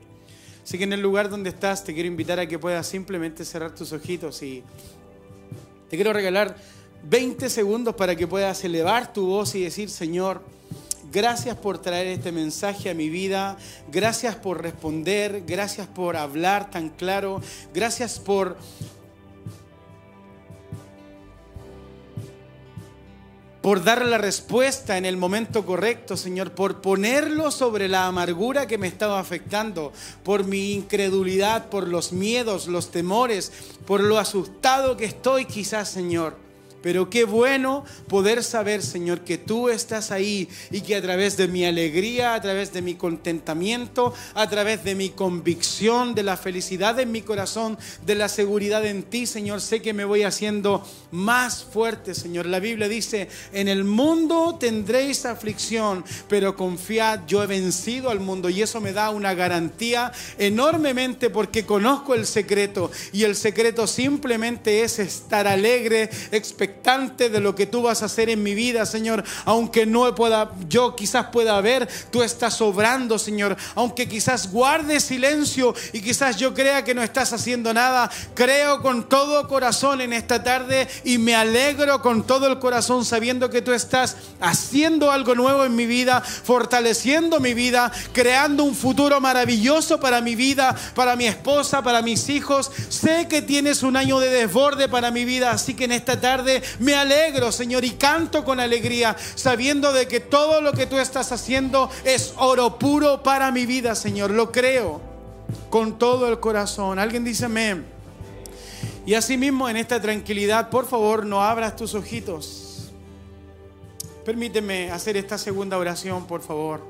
Así 0.63 0.77
que 0.77 0.85
en 0.85 0.93
el 0.93 1.01
lugar 1.01 1.29
donde 1.29 1.49
estás 1.49 1.83
te 1.83 1.93
quiero 1.93 2.07
invitar 2.07 2.39
a 2.39 2.47
que 2.47 2.57
puedas 2.57 2.87
simplemente 2.87 3.45
cerrar 3.45 3.75
tus 3.75 3.91
ojitos 3.91 4.41
y 4.41 4.63
te 5.89 5.95
quiero 5.95 6.11
regalar 6.11 6.55
20 7.07 7.49
segundos 7.49 7.95
para 7.95 8.15
que 8.15 8.27
puedas 8.27 8.63
elevar 8.63 9.13
tu 9.13 9.27
voz 9.27 9.53
y 9.53 9.63
decir, 9.63 9.89
Señor, 9.89 10.41
gracias 11.11 11.55
por 11.55 11.77
traer 11.77 12.07
este 12.07 12.31
mensaje 12.31 12.89
a 12.89 12.95
mi 12.95 13.09
vida, 13.09 13.57
gracias 13.91 14.35
por 14.35 14.61
responder, 14.61 15.43
gracias 15.45 15.87
por 15.87 16.17
hablar 16.17 16.71
tan 16.71 16.89
claro, 16.89 17.41
gracias 17.73 18.19
por 18.19 18.57
por 23.61 23.83
dar 23.83 24.05
la 24.05 24.19
respuesta 24.19 24.95
en 24.95 25.05
el 25.05 25.17
momento 25.17 25.65
correcto, 25.65 26.17
Señor, 26.17 26.51
por 26.51 26.81
ponerlo 26.81 27.49
sobre 27.49 27.87
la 27.87 28.05
amargura 28.05 28.67
que 28.67 28.77
me 28.77 28.87
estaba 28.87 29.19
afectando, 29.19 29.91
por 30.23 30.43
mi 30.43 30.73
incredulidad, 30.73 31.69
por 31.69 31.87
los 31.87 32.13
miedos, 32.13 32.67
los 32.67 32.91
temores, 32.91 33.51
por 33.87 34.01
lo 34.01 34.19
asustado 34.19 34.97
que 34.97 35.05
estoy 35.05 35.45
quizás, 35.45 35.89
Señor. 35.89 36.44
Pero 36.85 37.09
qué 37.09 37.23
bueno 37.23 37.83
poder 38.07 38.43
saber, 38.43 38.83
Señor, 38.83 39.21
que 39.21 39.39
tú 39.39 39.69
estás 39.69 40.11
ahí 40.11 40.47
y 40.69 40.81
que 40.81 40.95
a 40.95 41.01
través 41.01 41.35
de 41.35 41.47
mi 41.47 41.65
alegría, 41.65 42.35
a 42.35 42.41
través 42.43 42.73
de 42.73 42.83
mi 42.83 42.93
contentamiento, 42.93 44.13
a 44.35 44.47
través 44.47 44.83
de 44.83 44.93
mi 44.93 45.09
convicción, 45.09 46.13
de 46.13 46.21
la 46.21 46.37
felicidad 46.37 46.99
en 46.99 47.11
mi 47.11 47.23
corazón, 47.23 47.79
de 48.05 48.13
la 48.13 48.29
seguridad 48.29 48.85
en 48.85 49.01
ti, 49.01 49.25
Señor, 49.25 49.61
sé 49.61 49.81
que 49.81 49.93
me 49.93 50.05
voy 50.05 50.21
haciendo 50.21 50.87
más 51.09 51.63
fuerte, 51.63 52.13
Señor. 52.13 52.45
La 52.45 52.59
Biblia 52.59 52.87
dice, 52.87 53.29
en 53.51 53.67
el 53.67 53.83
mundo 53.83 54.55
tendréis 54.59 55.25
aflicción, 55.25 56.05
pero 56.29 56.55
confiad, 56.55 57.21
yo 57.25 57.41
he 57.41 57.47
vencido 57.47 58.11
al 58.11 58.19
mundo 58.19 58.47
y 58.47 58.61
eso 58.61 58.79
me 58.79 58.93
da 58.93 59.09
una 59.09 59.33
garantía 59.33 60.11
enormemente 60.37 61.31
porque 61.31 61.65
conozco 61.65 62.13
el 62.13 62.27
secreto 62.27 62.91
y 63.11 63.23
el 63.23 63.35
secreto 63.35 63.87
simplemente 63.87 64.83
es 64.83 64.99
estar 64.99 65.47
alegre, 65.47 66.11
expectante 66.31 66.74
de 66.85 67.39
lo 67.39 67.55
que 67.55 67.65
tú 67.65 67.81
vas 67.81 68.03
a 68.03 68.05
hacer 68.05 68.29
en 68.29 68.43
mi 68.43 68.53
vida, 68.53 68.85
Señor. 68.85 69.23
Aunque 69.45 69.87
no 69.87 70.13
pueda, 70.13 70.51
yo 70.69 70.95
quizás 70.95 71.27
pueda 71.31 71.59
ver, 71.59 71.89
tú 72.11 72.21
estás 72.21 72.61
obrando, 72.61 73.17
Señor. 73.17 73.57
Aunque 73.73 74.07
quizás 74.07 74.51
guarde 74.51 74.99
silencio 74.99 75.73
y 75.93 76.01
quizás 76.01 76.37
yo 76.37 76.53
crea 76.53 76.83
que 76.83 76.93
no 76.93 77.01
estás 77.01 77.33
haciendo 77.33 77.73
nada, 77.73 78.11
creo 78.35 78.83
con 78.83 79.09
todo 79.09 79.47
corazón 79.47 79.99
en 80.01 80.13
esta 80.13 80.43
tarde 80.43 80.87
y 81.03 81.17
me 81.17 81.33
alegro 81.35 82.01
con 82.01 82.27
todo 82.27 82.47
el 82.47 82.59
corazón 82.59 83.03
sabiendo 83.03 83.49
que 83.49 83.63
tú 83.63 83.71
estás 83.71 84.15
haciendo 84.39 85.11
algo 85.11 85.33
nuevo 85.33 85.65
en 85.65 85.75
mi 85.75 85.87
vida, 85.87 86.21
fortaleciendo 86.21 87.39
mi 87.39 87.55
vida, 87.55 87.91
creando 88.13 88.63
un 88.63 88.75
futuro 88.75 89.19
maravilloso 89.19 89.99
para 89.99 90.21
mi 90.21 90.35
vida, 90.35 90.75
para 90.93 91.15
mi 91.15 91.25
esposa, 91.25 91.81
para 91.81 92.03
mis 92.03 92.29
hijos. 92.29 92.71
Sé 92.89 93.27
que 93.27 93.41
tienes 93.41 93.81
un 93.81 93.97
año 93.97 94.19
de 94.19 94.29
desborde 94.29 94.87
para 94.87 95.09
mi 95.09 95.25
vida, 95.25 95.49
así 95.49 95.73
que 95.73 95.85
en 95.85 95.93
esta 95.93 96.21
tarde 96.21 96.54
me 96.79 96.95
alegro, 96.95 97.51
Señor, 97.51 97.83
y 97.85 97.91
canto 97.91 98.43
con 98.43 98.59
alegría, 98.59 99.15
sabiendo 99.35 99.93
de 99.93 100.07
que 100.07 100.19
todo 100.19 100.61
lo 100.61 100.73
que 100.73 100.85
tú 100.85 100.97
estás 100.97 101.31
haciendo 101.31 101.89
es 102.03 102.33
oro 102.37 102.77
puro 102.77 103.23
para 103.23 103.51
mi 103.51 103.65
vida, 103.65 103.95
Señor. 103.95 104.31
Lo 104.31 104.51
creo 104.51 105.01
con 105.69 105.97
todo 105.97 106.27
el 106.27 106.39
corazón. 106.39 106.99
Alguien 106.99 107.23
dice 107.23 107.45
amén. 107.45 107.85
Y 109.05 109.13
asimismo, 109.13 109.69
en 109.69 109.77
esta 109.77 110.01
tranquilidad, 110.01 110.69
por 110.69 110.87
favor, 110.87 111.25
no 111.25 111.43
abras 111.43 111.75
tus 111.75 111.93
ojitos. 111.93 112.91
Permíteme 114.25 114.89
hacer 114.89 115.17
esta 115.17 115.37
segunda 115.37 115.77
oración, 115.77 116.25
por 116.25 116.41
favor. 116.41 116.81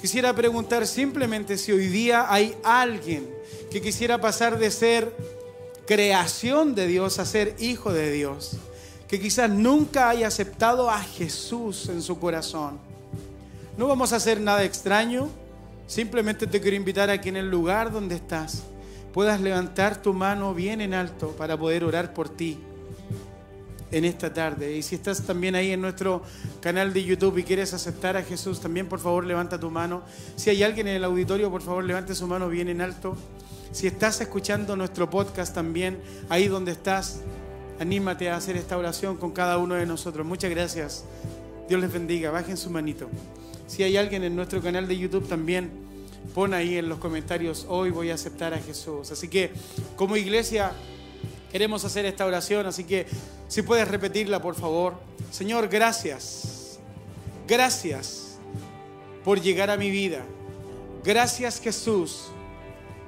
Quisiera 0.00 0.34
preguntar 0.34 0.86
simplemente 0.86 1.56
si 1.56 1.72
hoy 1.72 1.86
día 1.86 2.26
hay 2.28 2.56
alguien 2.64 3.28
que 3.70 3.80
quisiera 3.80 4.20
pasar 4.20 4.58
de 4.58 4.70
ser 4.70 5.14
creación 5.86 6.74
de 6.74 6.88
Dios 6.88 7.18
a 7.18 7.24
ser 7.24 7.54
hijo 7.60 7.92
de 7.92 8.10
Dios 8.10 8.58
que 9.08 9.20
quizás 9.20 9.50
nunca 9.50 10.08
haya 10.08 10.28
aceptado 10.28 10.90
a 10.90 11.00
Jesús 11.00 11.88
en 11.88 12.02
su 12.02 12.18
corazón. 12.18 12.78
No 13.76 13.86
vamos 13.86 14.12
a 14.12 14.16
hacer 14.16 14.40
nada 14.40 14.64
extraño, 14.64 15.28
simplemente 15.86 16.46
te 16.46 16.60
quiero 16.60 16.76
invitar 16.76 17.10
a 17.10 17.20
que 17.20 17.28
en 17.28 17.36
el 17.36 17.50
lugar 17.50 17.92
donde 17.92 18.16
estás 18.16 18.64
puedas 19.12 19.40
levantar 19.40 20.02
tu 20.02 20.12
mano 20.12 20.54
bien 20.54 20.80
en 20.80 20.92
alto 20.92 21.30
para 21.32 21.56
poder 21.56 21.84
orar 21.84 22.12
por 22.12 22.28
ti 22.28 22.58
en 23.90 24.04
esta 24.04 24.32
tarde. 24.32 24.76
Y 24.76 24.82
si 24.82 24.96
estás 24.96 25.22
también 25.22 25.54
ahí 25.54 25.72
en 25.72 25.80
nuestro 25.80 26.22
canal 26.60 26.92
de 26.92 27.04
YouTube 27.04 27.38
y 27.38 27.44
quieres 27.44 27.72
aceptar 27.72 28.16
a 28.16 28.22
Jesús, 28.22 28.60
también 28.60 28.88
por 28.88 29.00
favor 29.00 29.24
levanta 29.24 29.58
tu 29.58 29.70
mano. 29.70 30.02
Si 30.36 30.50
hay 30.50 30.62
alguien 30.62 30.88
en 30.88 30.96
el 30.96 31.04
auditorio, 31.04 31.50
por 31.50 31.62
favor 31.62 31.84
levante 31.84 32.14
su 32.14 32.26
mano 32.26 32.48
bien 32.48 32.68
en 32.68 32.80
alto. 32.80 33.16
Si 33.72 33.86
estás 33.86 34.20
escuchando 34.20 34.76
nuestro 34.76 35.08
podcast 35.10 35.54
también, 35.54 35.98
ahí 36.28 36.48
donde 36.48 36.72
estás, 36.72 37.20
Anímate 37.78 38.30
a 38.30 38.36
hacer 38.36 38.56
esta 38.56 38.76
oración 38.76 39.16
con 39.16 39.32
cada 39.32 39.58
uno 39.58 39.74
de 39.74 39.86
nosotros. 39.86 40.26
Muchas 40.26 40.50
gracias. 40.50 41.04
Dios 41.68 41.80
les 41.80 41.92
bendiga. 41.92 42.30
Bajen 42.30 42.56
su 42.56 42.70
manito. 42.70 43.08
Si 43.66 43.82
hay 43.82 43.96
alguien 43.96 44.24
en 44.24 44.36
nuestro 44.36 44.62
canal 44.62 44.86
de 44.86 44.96
YouTube 44.96 45.28
también, 45.28 45.70
pon 46.34 46.54
ahí 46.54 46.76
en 46.76 46.88
los 46.88 46.98
comentarios, 46.98 47.66
hoy 47.68 47.90
voy 47.90 48.10
a 48.10 48.14
aceptar 48.14 48.54
a 48.54 48.58
Jesús. 48.58 49.10
Así 49.10 49.28
que 49.28 49.50
como 49.96 50.16
iglesia 50.16 50.72
queremos 51.50 51.84
hacer 51.84 52.04
esta 52.04 52.26
oración, 52.26 52.66
así 52.66 52.84
que 52.84 53.06
si 53.48 53.62
puedes 53.62 53.88
repetirla, 53.88 54.40
por 54.40 54.54
favor. 54.54 54.94
Señor, 55.30 55.68
gracias. 55.68 56.78
Gracias 57.48 58.38
por 59.24 59.40
llegar 59.40 59.70
a 59.70 59.76
mi 59.76 59.90
vida. 59.90 60.24
Gracias 61.04 61.60
Jesús 61.60 62.26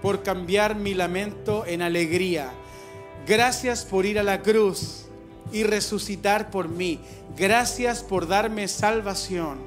por 0.02 0.22
cambiar 0.22 0.76
mi 0.76 0.94
lamento 0.94 1.66
en 1.66 1.82
alegría. 1.82 2.52
Gracias 3.28 3.84
por 3.84 4.06
ir 4.06 4.18
a 4.18 4.22
la 4.22 4.40
cruz 4.40 5.04
y 5.52 5.62
resucitar 5.62 6.50
por 6.50 6.70
mí. 6.70 6.98
Gracias 7.36 8.02
por 8.02 8.26
darme 8.26 8.68
salvación. 8.68 9.58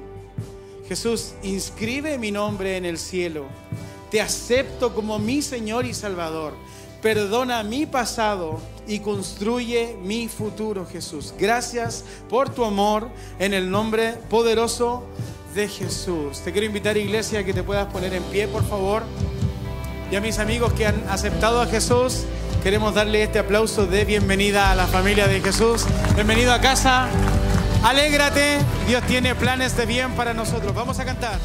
Jesús, 0.88 1.34
inscribe 1.44 2.18
mi 2.18 2.32
nombre 2.32 2.76
en 2.76 2.84
el 2.84 2.98
cielo. 2.98 3.44
Te 4.10 4.20
acepto 4.20 4.92
como 4.92 5.20
mi 5.20 5.42
Señor 5.42 5.86
y 5.86 5.94
Salvador. 5.94 6.54
Perdona 7.02 7.62
mi 7.62 7.86
pasado 7.86 8.60
y 8.88 8.98
construye 8.98 9.96
mi 10.02 10.26
futuro, 10.26 10.84
Jesús. 10.84 11.32
Gracias 11.38 12.04
por 12.28 12.50
tu 12.50 12.64
amor 12.64 13.10
en 13.38 13.54
el 13.54 13.70
nombre 13.70 14.14
poderoso 14.28 15.04
de 15.54 15.68
Jesús. 15.68 16.40
Te 16.40 16.50
quiero 16.50 16.66
invitar, 16.66 16.96
iglesia, 16.96 17.38
a 17.38 17.44
que 17.44 17.54
te 17.54 17.62
puedas 17.62 17.86
poner 17.92 18.12
en 18.12 18.24
pie, 18.24 18.48
por 18.48 18.64
favor. 18.68 19.04
Y 20.10 20.16
a 20.16 20.20
mis 20.20 20.40
amigos 20.40 20.72
que 20.72 20.84
han 20.84 21.00
aceptado 21.08 21.60
a 21.60 21.66
Jesús, 21.66 22.24
queremos 22.62 22.94
darle 22.94 23.22
este 23.22 23.38
aplauso 23.40 23.86
de 23.86 24.04
bienvenida 24.04 24.70
a 24.70 24.74
la 24.74 24.86
familia 24.86 25.26
de 25.26 25.40
Jesús. 25.40 25.84
Bienvenido 26.14 26.52
a 26.52 26.60
casa. 26.60 27.08
Alégrate, 27.82 28.58
Dios 28.86 29.02
tiene 29.06 29.34
planes 29.34 29.76
de 29.76 29.86
bien 29.86 30.12
para 30.12 30.32
nosotros. 30.32 30.72
Vamos 30.74 30.98
a 31.00 31.04
cantar. 31.04 31.38